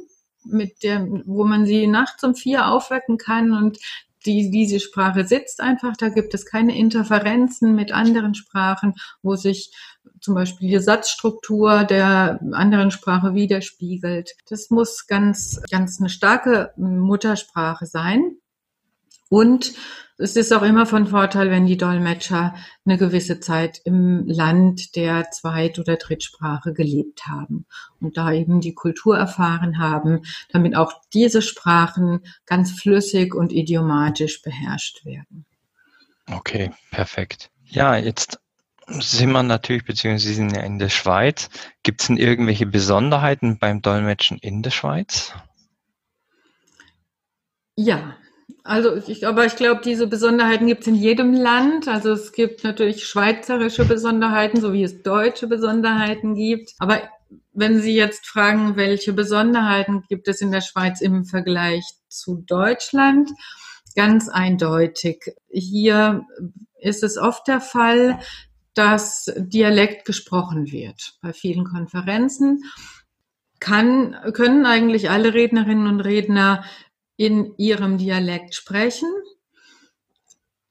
mit 0.44 0.84
der, 0.84 1.08
wo 1.26 1.44
man 1.44 1.65
sie 1.65 1.88
nachts 1.88 2.24
um 2.24 2.36
vier 2.36 2.67
aufwecken 2.67 3.17
kann 3.17 3.52
und 3.52 3.78
die, 4.26 4.52
diese 4.52 4.80
Sprache 4.80 5.26
sitzt 5.26 5.62
einfach, 5.62 5.98
da 5.98 6.10
gibt 6.10 6.34
es 6.34 6.46
keine 6.46 6.78
Interferenzen 6.78 7.76
mit 7.76 7.91
anderen 7.91 8.36
Sprachen, 8.36 8.94
wo 9.24 9.36
sich 9.36 9.74
zum 10.20 10.36
Beispiel 10.36 10.70
die 10.70 10.80
Satzstruktur 10.80 11.84
der 11.84 12.39
anderen 12.52 12.91
Sprache 12.91 13.34
widerspiegelt. 13.34 14.36
Das 14.48 14.70
muss 14.70 15.08
ganz, 15.08 15.60
ganz 15.72 16.00
eine 16.00 16.10
starke 16.10 16.72
Muttersprache 16.78 17.88
sein. 17.88 18.36
Und 19.32 19.72
es 20.17 20.36
ist 20.36 20.52
auch 20.52 20.62
immer 20.62 20.86
von 20.86 21.08
Vorteil, 21.08 21.50
wenn 21.50 21.65
die 21.65 21.78
Dolmetscher 21.78 22.54
eine 22.84 22.98
gewisse 22.98 23.39
Zeit 23.39 23.80
im 23.86 24.28
Land 24.28 24.98
der 24.98 25.32
Zweit- 25.32 25.80
oder 25.80 25.96
Drittsprache 25.96 26.74
gelebt 26.74 27.28
haben 27.28 27.65
und 28.02 28.17
da 28.17 28.34
eben 28.34 28.60
die 28.60 28.74
Kultur 28.74 29.17
erfahren 29.17 29.80
haben, 29.80 30.24
damit 30.52 30.76
auch 30.76 30.91
diese 31.13 31.41
Sprachen 31.41 32.20
ganz 32.46 32.74
flüssig 32.74 33.34
und 33.34 33.54
idiomatisch 33.54 34.41
beherrscht 34.41 35.06
werden. 35.06 35.46
Okay, 36.30 36.72
perfekt. 36.91 37.52
Ja, 37.63 37.96
jetzt 37.96 38.38
sind 38.88 39.32
wir 39.32 39.44
natürlich, 39.44 39.86
beziehungsweise 39.86 40.28
Sie 40.28 40.34
sind 40.34 40.54
ja 40.54 40.63
in 40.63 40.78
der 40.78 40.89
Schweiz. 40.89 41.50
Gibt 41.84 42.02
es 42.02 42.08
denn 42.08 42.17
irgendwelche 42.17 42.65
Besonderheiten 42.65 43.60
beim 43.60 43.82
Dolmetschen 43.82 44.39
in 44.39 44.62
der 44.62 44.72
Schweiz? 44.72 45.34
Ja, 47.78 48.17
also 48.63 48.95
ich, 48.95 49.26
aber 49.26 49.45
ich 49.45 49.56
glaube, 49.56 49.82
diese 49.84 50.08
Besonderheiten 50.08 50.67
gibt 50.67 50.82
es 50.82 50.88
in 50.88 50.95
jedem 50.95 51.34
Land. 51.34 51.88
Also 51.88 52.12
es 52.12 52.32
gibt 52.32 52.63
natürlich 52.63 53.06
schweizerische 53.06 53.86
Besonderheiten, 53.86 54.62
so 54.62 54.74
wie 54.74 54.84
es 54.84 55.02
deutsche 55.02 55.47
Besonderheiten 55.47 56.36
gibt. 56.36 56.74
Aber 56.80 57.02
wenn 57.54 57.82
Sie 57.82 57.95
jetzt 57.95 58.28
fragen, 58.28 58.76
welche 58.76 59.13
Besonderheiten 59.13 60.04
gibt 60.10 60.28
es 60.28 60.41
in 60.41 60.52
der 60.52 60.62
Schweiz 60.62 61.02
im 61.02 61.26
Vergleich 61.26 61.84
zu 62.08 62.43
Deutschland, 62.45 63.32
ganz 63.95 64.30
eindeutig. 64.30 65.34
Hier 65.50 66.26
ist 66.80 67.04
es 67.04 67.17
oft 67.17 67.47
der 67.47 67.62
Fall, 67.62 68.19
dass 68.74 69.32
Dialekt 69.38 70.06
gesprochen 70.06 70.71
wird 70.71 71.13
bei 71.21 71.34
vielen 71.34 71.65
Konferenzen. 71.65 72.63
Kann, 73.60 74.15
können 74.34 74.65
eigentlich 74.65 75.10
alle 75.10 75.34
Rednerinnen 75.34 75.88
und 75.88 76.00
Redner 76.02 76.63
in 77.17 77.54
ihrem 77.58 77.97
Dialekt 77.97 78.56
sprechen, 78.56 79.10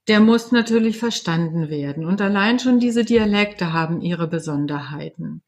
der 0.09 0.21
muss 0.21 0.51
natürlich 0.51 0.99
verstanden 0.99 1.69
werden. 1.69 2.05
Und 2.05 2.21
allein 2.21 2.59
schon 2.59 2.81
diese 2.81 3.05
Dialekte 3.05 3.73
haben 3.73 4.01
ihre 4.01 4.27
Besonderheiten. 4.27 5.43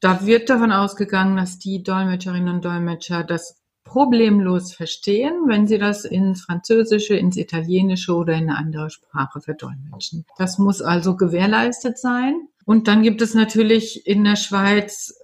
Da 0.00 0.26
wird 0.26 0.50
davon 0.50 0.72
ausgegangen, 0.72 1.36
dass 1.36 1.58
die 1.58 1.82
Dolmetscherinnen 1.82 2.56
und 2.56 2.64
Dolmetscher 2.64 3.24
das 3.24 3.62
problemlos 3.82 4.74
verstehen, 4.74 5.44
wenn 5.46 5.66
sie 5.66 5.78
das 5.78 6.04
ins 6.04 6.42
Französische, 6.42 7.16
ins 7.16 7.36
Italienische 7.36 8.14
oder 8.14 8.34
in 8.34 8.50
eine 8.50 8.58
andere 8.58 8.90
Sprache 8.90 9.40
verdolmetschen. 9.40 10.26
Das 10.36 10.58
muss 10.58 10.82
also 10.82 11.16
gewährleistet 11.16 11.98
sein. 11.98 12.48
Und 12.66 12.88
dann 12.88 13.02
gibt 13.02 13.22
es 13.22 13.32
natürlich 13.32 14.06
in 14.06 14.24
der 14.24 14.36
Schweiz 14.36 15.14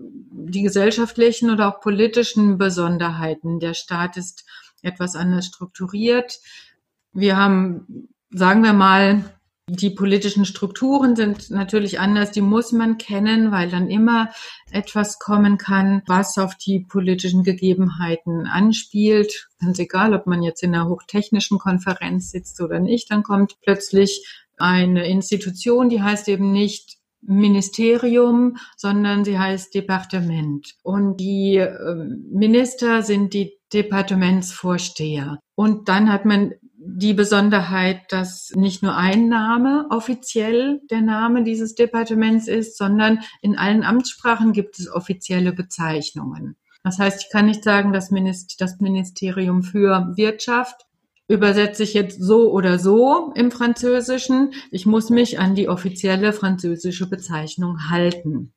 die 0.00 0.62
gesellschaftlichen 0.62 1.50
oder 1.50 1.68
auch 1.68 1.80
politischen 1.80 2.58
Besonderheiten. 2.58 3.60
Der 3.60 3.74
Staat 3.74 4.16
ist 4.16 4.44
etwas 4.82 5.16
anders 5.16 5.46
strukturiert. 5.46 6.40
Wir 7.12 7.36
haben, 7.36 8.08
sagen 8.30 8.62
wir 8.62 8.72
mal, 8.72 9.24
die 9.72 9.90
politischen 9.90 10.44
Strukturen 10.44 11.14
sind 11.14 11.50
natürlich 11.50 12.00
anders, 12.00 12.32
die 12.32 12.40
muss 12.40 12.72
man 12.72 12.98
kennen, 12.98 13.52
weil 13.52 13.70
dann 13.70 13.88
immer 13.88 14.30
etwas 14.72 15.20
kommen 15.20 15.58
kann, 15.58 16.02
was 16.06 16.38
auf 16.38 16.56
die 16.56 16.80
politischen 16.80 17.44
Gegebenheiten 17.44 18.46
anspielt. 18.46 19.48
Ganz 19.60 19.78
egal, 19.78 20.12
ob 20.14 20.26
man 20.26 20.42
jetzt 20.42 20.64
in 20.64 20.74
einer 20.74 20.88
hochtechnischen 20.88 21.58
Konferenz 21.58 22.32
sitzt 22.32 22.60
oder 22.60 22.80
nicht, 22.80 23.12
dann 23.12 23.22
kommt 23.22 23.58
plötzlich 23.62 24.26
eine 24.58 25.06
Institution, 25.08 25.88
die 25.88 26.02
heißt 26.02 26.28
eben 26.28 26.50
nicht 26.50 26.99
Ministerium, 27.22 28.56
sondern 28.76 29.24
sie 29.24 29.38
heißt 29.38 29.74
Departement. 29.74 30.74
Und 30.82 31.18
die 31.18 31.56
ähm, 31.56 32.26
Minister 32.30 33.02
sind 33.02 33.34
die 33.34 33.58
Departementsvorsteher. 33.72 35.38
Und 35.54 35.88
dann 35.88 36.12
hat 36.12 36.24
man 36.24 36.52
die 36.82 37.12
Besonderheit, 37.12 38.10
dass 38.10 38.52
nicht 38.54 38.82
nur 38.82 38.96
ein 38.96 39.28
Name 39.28 39.86
offiziell 39.90 40.80
der 40.90 41.02
Name 41.02 41.44
dieses 41.44 41.74
Departements 41.74 42.48
ist, 42.48 42.78
sondern 42.78 43.20
in 43.42 43.58
allen 43.58 43.84
Amtssprachen 43.84 44.52
gibt 44.52 44.78
es 44.78 44.90
offizielle 44.90 45.52
Bezeichnungen. 45.52 46.56
Das 46.82 46.98
heißt, 46.98 47.24
ich 47.24 47.30
kann 47.30 47.46
nicht 47.46 47.62
sagen, 47.62 47.92
das 47.92 48.10
Ministerium 48.10 49.62
für 49.62 50.12
Wirtschaft 50.16 50.86
übersetze 51.30 51.84
ich 51.84 51.94
jetzt 51.94 52.20
so 52.20 52.50
oder 52.50 52.80
so 52.80 53.32
im 53.36 53.52
Französischen. 53.52 54.52
Ich 54.72 54.84
muss 54.84 55.10
mich 55.10 55.38
an 55.38 55.54
die 55.54 55.68
offizielle 55.68 56.32
französische 56.32 57.08
Bezeichnung 57.08 57.88
halten. 57.88 58.52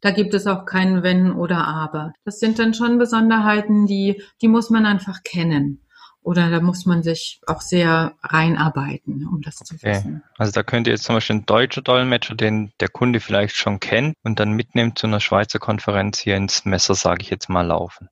Da 0.00 0.10
gibt 0.10 0.34
es 0.34 0.48
auch 0.48 0.64
kein 0.64 1.04
Wenn 1.04 1.32
oder 1.32 1.64
Aber. 1.64 2.12
Das 2.24 2.40
sind 2.40 2.58
dann 2.58 2.74
schon 2.74 2.98
Besonderheiten, 2.98 3.86
die, 3.86 4.20
die 4.42 4.48
muss 4.48 4.68
man 4.68 4.84
einfach 4.84 5.22
kennen. 5.22 5.84
Oder 6.20 6.50
da 6.50 6.60
muss 6.60 6.86
man 6.86 7.04
sich 7.04 7.40
auch 7.46 7.60
sehr 7.60 8.16
reinarbeiten, 8.20 9.26
um 9.28 9.40
das 9.40 9.56
zu 9.56 9.76
okay. 9.76 9.94
wissen. 9.94 10.22
Also 10.36 10.50
da 10.50 10.64
könnte 10.64 10.90
jetzt 10.90 11.04
zum 11.04 11.14
Beispiel 11.14 11.36
ein 11.36 11.46
deutscher 11.46 11.82
Dolmetscher, 11.82 12.34
den 12.34 12.72
der 12.80 12.88
Kunde 12.88 13.20
vielleicht 13.20 13.54
schon 13.54 13.78
kennt 13.78 14.16
und 14.24 14.40
dann 14.40 14.52
mitnimmt 14.52 14.98
zu 14.98 15.06
einer 15.06 15.20
Schweizer 15.20 15.60
Konferenz 15.60 16.18
hier 16.18 16.36
ins 16.36 16.64
Messer, 16.64 16.96
sage 16.96 17.22
ich 17.22 17.30
jetzt 17.30 17.48
mal, 17.48 17.62
laufen. 17.62 18.08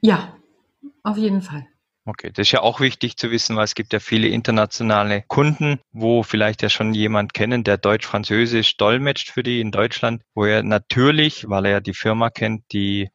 Ja, 0.00 0.34
auf 1.02 1.18
jeden 1.18 1.42
Fall. 1.42 1.66
Okay, 2.06 2.30
das 2.34 2.48
ist 2.48 2.52
ja 2.52 2.60
auch 2.60 2.80
wichtig 2.80 3.16
zu 3.16 3.30
wissen, 3.30 3.56
weil 3.56 3.64
es 3.64 3.74
gibt 3.74 3.94
ja 3.94 3.98
viele 3.98 4.28
internationale 4.28 5.24
Kunden, 5.26 5.80
wo 5.92 6.22
vielleicht 6.22 6.60
ja 6.60 6.68
schon 6.68 6.92
jemand 6.92 7.32
kennen, 7.32 7.64
der 7.64 7.78
Deutsch-Französisch 7.78 8.76
dolmetscht 8.76 9.30
für 9.30 9.42
die 9.42 9.60
in 9.60 9.70
Deutschland, 9.70 10.22
wo 10.34 10.44
er 10.44 10.62
natürlich, 10.62 11.48
weil 11.48 11.64
er 11.64 11.72
ja 11.72 11.80
die 11.80 11.94
Firma 11.94 12.28
kennt, 12.28 12.64
die 12.72 13.08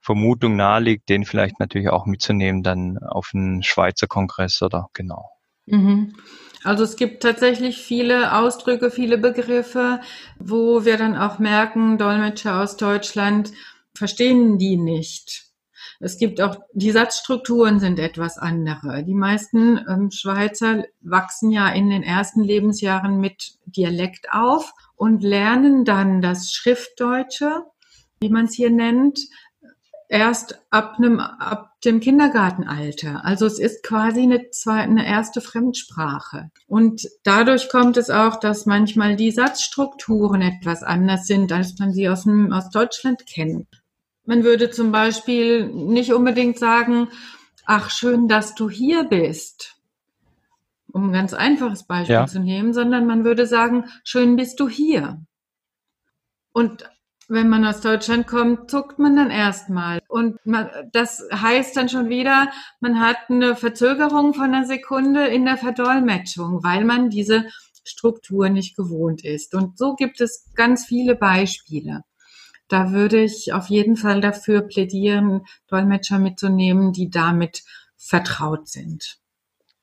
Vermutung 0.00 0.56
naheliegt, 0.56 1.10
den 1.10 1.26
vielleicht 1.26 1.60
natürlich 1.60 1.90
auch 1.90 2.06
mitzunehmen 2.06 2.62
dann 2.62 2.98
auf 2.98 3.32
einen 3.34 3.62
Schweizer 3.62 4.06
Kongress 4.06 4.62
oder 4.62 4.88
genau. 4.94 5.30
Mhm. 5.66 6.14
Also 6.64 6.84
es 6.84 6.96
gibt 6.96 7.22
tatsächlich 7.22 7.78
viele 7.78 8.36
Ausdrücke, 8.36 8.90
viele 8.90 9.18
Begriffe, 9.18 10.00
wo 10.38 10.84
wir 10.84 10.96
dann 10.96 11.16
auch 11.16 11.38
merken, 11.38 11.98
Dolmetscher 11.98 12.62
aus 12.62 12.76
Deutschland 12.76 13.52
verstehen 13.94 14.58
die 14.58 14.76
nicht. 14.76 15.51
Es 16.04 16.18
gibt 16.18 16.40
auch, 16.40 16.56
die 16.72 16.90
Satzstrukturen 16.90 17.78
sind 17.78 18.00
etwas 18.00 18.36
andere. 18.36 19.04
Die 19.04 19.14
meisten 19.14 19.78
ähm, 19.88 20.10
Schweizer 20.10 20.84
wachsen 21.00 21.52
ja 21.52 21.68
in 21.68 21.90
den 21.90 22.02
ersten 22.02 22.42
Lebensjahren 22.42 23.20
mit 23.20 23.52
Dialekt 23.66 24.26
auf 24.32 24.72
und 24.96 25.22
lernen 25.22 25.84
dann 25.84 26.20
das 26.20 26.50
Schriftdeutsche, 26.52 27.62
wie 28.18 28.30
man 28.30 28.46
es 28.46 28.54
hier 28.54 28.70
nennt, 28.70 29.20
erst 30.08 30.60
ab, 30.70 30.96
einem, 30.98 31.20
ab 31.20 31.70
dem 31.84 32.00
Kindergartenalter. 32.00 33.24
Also 33.24 33.46
es 33.46 33.60
ist 33.60 33.84
quasi 33.84 34.22
eine, 34.22 34.44
eine 34.66 35.06
erste 35.06 35.40
Fremdsprache. 35.40 36.50
Und 36.66 37.08
dadurch 37.22 37.68
kommt 37.68 37.96
es 37.96 38.10
auch, 38.10 38.40
dass 38.40 38.66
manchmal 38.66 39.14
die 39.14 39.30
Satzstrukturen 39.30 40.42
etwas 40.42 40.82
anders 40.82 41.28
sind, 41.28 41.52
als 41.52 41.78
man 41.78 41.92
sie 41.92 42.08
aus, 42.08 42.24
dem, 42.24 42.52
aus 42.52 42.70
Deutschland 42.70 43.24
kennt. 43.26 43.81
Man 44.24 44.44
würde 44.44 44.70
zum 44.70 44.92
Beispiel 44.92 45.66
nicht 45.66 46.12
unbedingt 46.12 46.58
sagen, 46.58 47.08
ach 47.64 47.90
schön, 47.90 48.28
dass 48.28 48.54
du 48.54 48.70
hier 48.70 49.04
bist, 49.04 49.76
um 50.92 51.08
ein 51.08 51.12
ganz 51.12 51.34
einfaches 51.34 51.84
Beispiel 51.84 52.14
ja. 52.14 52.26
zu 52.26 52.38
nehmen, 52.38 52.72
sondern 52.72 53.06
man 53.06 53.24
würde 53.24 53.46
sagen, 53.46 53.86
schön 54.04 54.36
bist 54.36 54.60
du 54.60 54.68
hier. 54.68 55.20
Und 56.52 56.88
wenn 57.28 57.48
man 57.48 57.64
aus 57.64 57.80
Deutschland 57.80 58.26
kommt, 58.26 58.70
zuckt 58.70 58.98
man 58.98 59.16
dann 59.16 59.30
erstmal. 59.30 60.00
Und 60.08 60.44
man, 60.44 60.68
das 60.92 61.26
heißt 61.32 61.76
dann 61.76 61.88
schon 61.88 62.08
wieder, 62.08 62.50
man 62.80 63.00
hat 63.00 63.16
eine 63.28 63.56
Verzögerung 63.56 64.34
von 64.34 64.54
einer 64.54 64.66
Sekunde 64.66 65.26
in 65.26 65.44
der 65.44 65.56
Verdolmetschung, 65.56 66.62
weil 66.62 66.84
man 66.84 67.10
diese 67.10 67.46
Struktur 67.84 68.48
nicht 68.48 68.76
gewohnt 68.76 69.24
ist. 69.24 69.54
Und 69.54 69.78
so 69.78 69.94
gibt 69.94 70.20
es 70.20 70.52
ganz 70.54 70.84
viele 70.84 71.14
Beispiele. 71.16 72.04
Da 72.72 72.90
würde 72.90 73.22
ich 73.22 73.52
auf 73.52 73.68
jeden 73.68 73.96
Fall 73.96 74.22
dafür 74.22 74.62
plädieren, 74.62 75.44
Dolmetscher 75.68 76.18
mitzunehmen, 76.18 76.94
die 76.94 77.10
damit 77.10 77.64
vertraut 77.98 78.66
sind. 78.66 79.18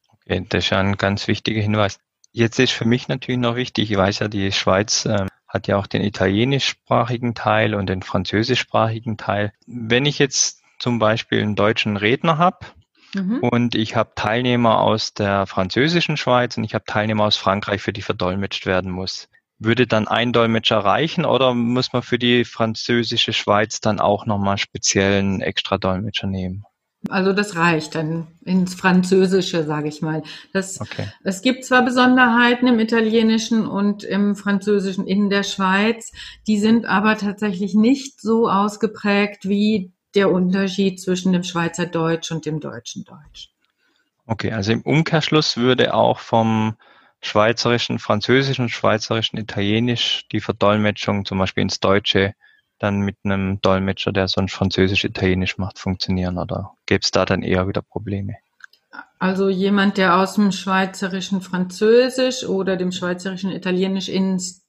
Okay, 0.08 0.44
das 0.50 0.64
ist 0.64 0.70
ja 0.72 0.80
ein 0.80 0.98
ganz 0.98 1.28
wichtiger 1.28 1.62
Hinweis. 1.62 2.00
Jetzt 2.32 2.58
ist 2.58 2.72
für 2.72 2.86
mich 2.86 3.08
natürlich 3.08 3.40
noch 3.40 3.56
wichtig, 3.56 3.92
ich 3.92 3.98
weiß 3.98 4.18
ja, 4.18 4.28
die 4.28 4.52
Schweiz 4.52 5.06
äh, 5.06 5.28
hat 5.48 5.68
ja 5.68 5.78
auch 5.78 5.86
den 5.86 6.02
italienischsprachigen 6.02 7.36
Teil 7.36 7.76
und 7.76 7.90
den 7.90 8.02
französischsprachigen 8.02 9.18
Teil. 9.18 9.54
Wenn 9.68 10.08
ich 10.08 10.18
jetzt 10.18 10.64
zum 10.80 10.98
Beispiel 10.98 11.44
einen 11.44 11.56
deutschen 11.56 11.96
Redner 11.96 12.40
habe, 12.40 12.66
mhm. 13.14 13.38
und 13.42 13.76
ich 13.76 13.96
habe 13.96 14.14
Teilnehmer 14.16 14.82
aus 14.82 15.14
der 15.14 15.46
französischen 15.46 16.18
Schweiz 16.18 16.58
und 16.58 16.64
ich 16.64 16.74
habe 16.74 16.86
Teilnehmer 16.86 17.26
aus 17.26 17.38
Frankreich, 17.38 17.84
für 17.84 17.94
die 17.94 18.02
verdolmetscht 18.02 18.66
werden 18.66 18.90
muss. 18.90 19.30
Würde 19.60 19.88
dann 19.88 20.08
ein 20.08 20.32
Dolmetscher 20.32 20.78
reichen 20.78 21.26
oder 21.26 21.54
muss 21.54 21.92
man 21.92 22.02
für 22.02 22.18
die 22.18 22.46
französische 22.46 23.34
Schweiz 23.34 23.82
dann 23.82 24.00
auch 24.00 24.26
nochmal 24.26 24.58
speziellen 24.58 25.42
extra 25.42 25.78
Dolmetscher 25.78 26.28
nehmen? 26.28 26.64
Also 27.08 27.32
das 27.32 27.56
reicht 27.56 27.96
dann 27.96 28.28
ins 28.44 28.74
Französische, 28.74 29.64
sage 29.64 29.88
ich 29.88 30.02
mal. 30.02 30.24
Das, 30.52 30.82
okay. 30.82 31.08
Es 31.24 31.42
gibt 31.42 31.64
zwar 31.64 31.84
Besonderheiten 31.84 32.68
im 32.68 32.80
Italienischen 32.80 33.66
und 33.66 34.04
im 34.04 34.36
Französischen 34.36 35.08
in 35.08 35.30
der 35.30 35.44
Schweiz, 35.44 36.12
die 36.46 36.60
sind 36.60 36.86
aber 36.86 37.18
tatsächlich 37.18 37.74
nicht 37.74 38.20
so 38.20 38.50
ausgeprägt 38.50 39.48
wie 39.48 39.94
der 40.16 40.32
Unterschied 40.32 41.00
zwischen 41.00 41.32
dem 41.32 41.44
Schweizer 41.44 41.86
Deutsch 41.86 42.32
und 42.32 42.46
dem 42.46 42.60
deutschen 42.60 43.06
Deutsch. 43.06 43.50
Okay, 44.26 44.52
also 44.52 44.74
im 44.74 44.82
Umkehrschluss 44.82 45.56
würde 45.56 45.94
auch 45.94 46.20
vom 46.20 46.76
Schweizerischen, 47.22 48.00
Französischen, 48.00 48.70
Schweizerischen, 48.70 49.38
Italienisch 49.38 50.26
die 50.32 50.40
Verdolmetschung 50.40 51.26
zum 51.26 51.38
Beispiel 51.40 51.64
ins 51.64 51.80
Deutsche 51.80 52.34
dann 52.80 53.02
mit 53.02 53.18
einem 53.24 53.60
Dolmetscher, 53.62 54.14
der 54.14 54.28
sonst 54.28 54.54
Französisch-Italienisch 54.54 55.58
macht, 55.58 55.80
funktionieren 55.80 56.38
oder 56.38 56.76
gäbe 56.86 57.02
es 57.04 57.12
da 57.12 57.26
dann 57.26 57.44
eher 57.44 57.68
wieder 57.68 57.82
Probleme? 57.82 58.38
Also 59.20 59.50
jemand, 59.50 59.98
der 59.98 60.16
aus 60.16 60.36
dem 60.36 60.52
Schweizerischen 60.52 61.42
Französisch 61.42 62.46
oder 62.46 62.78
dem 62.78 62.92
Schweizerischen 62.92 63.52
Italienisch 63.52 64.08
ins 64.08 64.66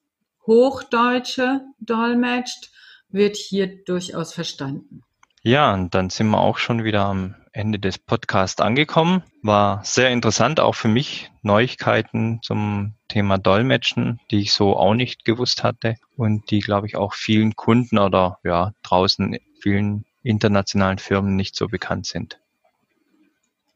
Hochdeutsche 0.47 1.61
dolmetscht, 1.79 2.71
wird 3.09 3.37
hier 3.37 3.85
durchaus 3.85 4.33
verstanden. 4.33 5.03
Ja, 5.43 5.73
und 5.73 5.95
dann 5.95 6.11
sind 6.11 6.29
wir 6.29 6.39
auch 6.39 6.59
schon 6.59 6.85
wieder 6.85 7.07
am 7.07 7.35
Ende 7.53 7.79
des 7.79 7.99
Podcasts 7.99 8.61
angekommen. 8.61 9.23
War 9.43 9.83
sehr 9.85 10.11
interessant, 10.11 10.61
auch 10.61 10.75
für 10.75 10.89
mich 10.89 11.31
Neuigkeiten 11.43 12.41
zum 12.43 12.95
Thema 13.09 13.39
Dolmetschen, 13.39 14.21
die 14.31 14.41
ich 14.41 14.53
so 14.53 14.77
auch 14.77 14.95
nicht 14.95 15.25
gewusst 15.25 15.65
hatte 15.65 15.97
und 16.17 16.51
die, 16.51 16.61
glaube 16.61 16.87
ich, 16.87 16.97
auch 16.97 17.15
vielen 17.15 17.57
Kunden 17.57 17.99
oder 17.99 18.39
ja, 18.45 18.73
draußen 18.83 19.39
vielen 19.61 20.05
internationalen 20.23 20.99
Firmen 20.99 21.37
nicht 21.37 21.57
so 21.57 21.69
bekannt 21.69 22.07
sind. 22.07 22.39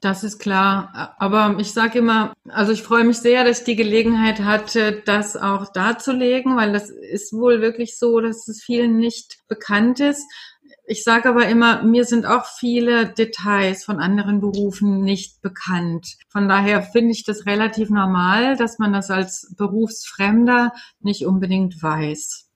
Das 0.00 0.22
ist 0.22 0.38
klar. 0.38 1.16
Aber 1.18 1.56
ich 1.58 1.72
sage 1.72 1.98
immer, 1.98 2.34
also 2.50 2.72
ich 2.72 2.82
freue 2.82 3.04
mich 3.04 3.16
sehr, 3.16 3.42
dass 3.42 3.60
ich 3.60 3.64
die 3.64 3.74
Gelegenheit 3.74 4.40
hatte, 4.40 5.02
das 5.06 5.34
auch 5.34 5.72
darzulegen, 5.72 6.56
weil 6.56 6.74
das 6.74 6.90
ist 6.90 7.32
wohl 7.32 7.62
wirklich 7.62 7.98
so, 7.98 8.20
dass 8.20 8.46
es 8.46 8.62
vielen 8.62 8.98
nicht 8.98 9.38
bekannt 9.48 10.00
ist. 10.00 10.26
Ich 10.86 11.02
sage 11.02 11.30
aber 11.30 11.48
immer, 11.48 11.82
mir 11.82 12.04
sind 12.04 12.26
auch 12.26 12.44
viele 12.44 13.06
Details 13.06 13.84
von 13.84 14.00
anderen 14.00 14.40
Berufen 14.40 15.00
nicht 15.00 15.40
bekannt. 15.40 16.16
Von 16.28 16.46
daher 16.46 16.82
finde 16.82 17.12
ich 17.12 17.24
das 17.24 17.46
relativ 17.46 17.88
normal, 17.88 18.56
dass 18.56 18.78
man 18.78 18.92
das 18.92 19.10
als 19.10 19.54
Berufsfremder 19.56 20.72
nicht 21.00 21.26
unbedingt 21.26 21.82
weiß. 21.82 22.50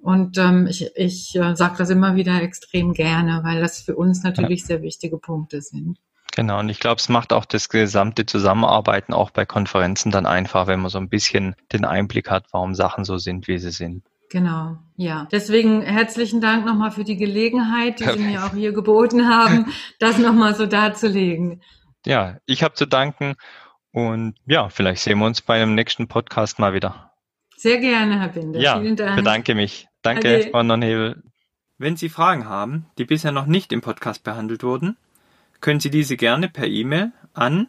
Und 0.00 0.38
ähm, 0.38 0.66
ich, 0.66 0.90
ich 0.96 1.34
äh, 1.36 1.54
sage 1.54 1.76
das 1.78 1.90
immer 1.90 2.16
wieder 2.16 2.42
extrem 2.42 2.94
gerne, 2.94 3.40
weil 3.44 3.60
das 3.60 3.80
für 3.80 3.96
uns 3.96 4.22
natürlich 4.22 4.60
ja. 4.62 4.66
sehr 4.66 4.82
wichtige 4.82 5.18
Punkte 5.18 5.60
sind. 5.60 5.98
Genau, 6.34 6.60
und 6.60 6.68
ich 6.68 6.78
glaube, 6.78 7.00
es 7.00 7.08
macht 7.08 7.32
auch 7.32 7.44
das 7.44 7.68
gesamte 7.68 8.24
Zusammenarbeiten 8.24 9.12
auch 9.12 9.30
bei 9.30 9.44
Konferenzen 9.44 10.12
dann 10.12 10.26
einfach, 10.26 10.66
wenn 10.68 10.80
man 10.80 10.90
so 10.90 10.98
ein 10.98 11.08
bisschen 11.08 11.56
den 11.72 11.84
Einblick 11.84 12.30
hat, 12.30 12.46
warum 12.52 12.74
Sachen 12.74 13.04
so 13.04 13.18
sind, 13.18 13.48
wie 13.48 13.58
sie 13.58 13.72
sind. 13.72 14.04
Genau, 14.30 14.76
ja. 14.96 15.26
Deswegen 15.32 15.82
herzlichen 15.82 16.40
Dank 16.40 16.66
nochmal 16.66 16.90
für 16.90 17.04
die 17.04 17.16
Gelegenheit, 17.16 18.00
die 18.00 18.04
Sie 18.04 18.18
mir 18.18 18.44
auch 18.44 18.52
hier 18.52 18.72
geboten 18.72 19.28
haben, 19.28 19.72
das 19.98 20.18
nochmal 20.18 20.54
so 20.54 20.66
darzulegen. 20.66 21.62
Ja, 22.04 22.38
ich 22.46 22.62
habe 22.62 22.74
zu 22.74 22.86
danken 22.86 23.34
und 23.90 24.34
ja, 24.46 24.68
vielleicht 24.68 25.02
sehen 25.02 25.18
wir 25.18 25.26
uns 25.26 25.40
bei 25.40 25.60
einem 25.60 25.74
nächsten 25.74 26.08
Podcast 26.08 26.58
mal 26.58 26.74
wieder. 26.74 27.12
Sehr 27.56 27.78
gerne, 27.78 28.20
Herr 28.20 28.28
Binder. 28.28 28.60
Ja, 28.60 28.78
Vielen 28.78 28.96
Dank. 28.96 29.16
bedanke 29.16 29.54
mich. 29.54 29.88
Danke, 30.02 30.28
Ade. 30.28 30.50
Frau 30.50 30.62
Nonhebel. 30.62 31.22
Wenn 31.78 31.96
Sie 31.96 32.08
Fragen 32.08 32.48
haben, 32.48 32.86
die 32.98 33.04
bisher 33.04 33.32
noch 33.32 33.46
nicht 33.46 33.72
im 33.72 33.80
Podcast 33.80 34.24
behandelt 34.24 34.62
wurden, 34.62 34.96
können 35.60 35.80
Sie 35.80 35.90
diese 35.90 36.16
gerne 36.16 36.48
per 36.48 36.66
E-Mail 36.66 37.12
an 37.34 37.68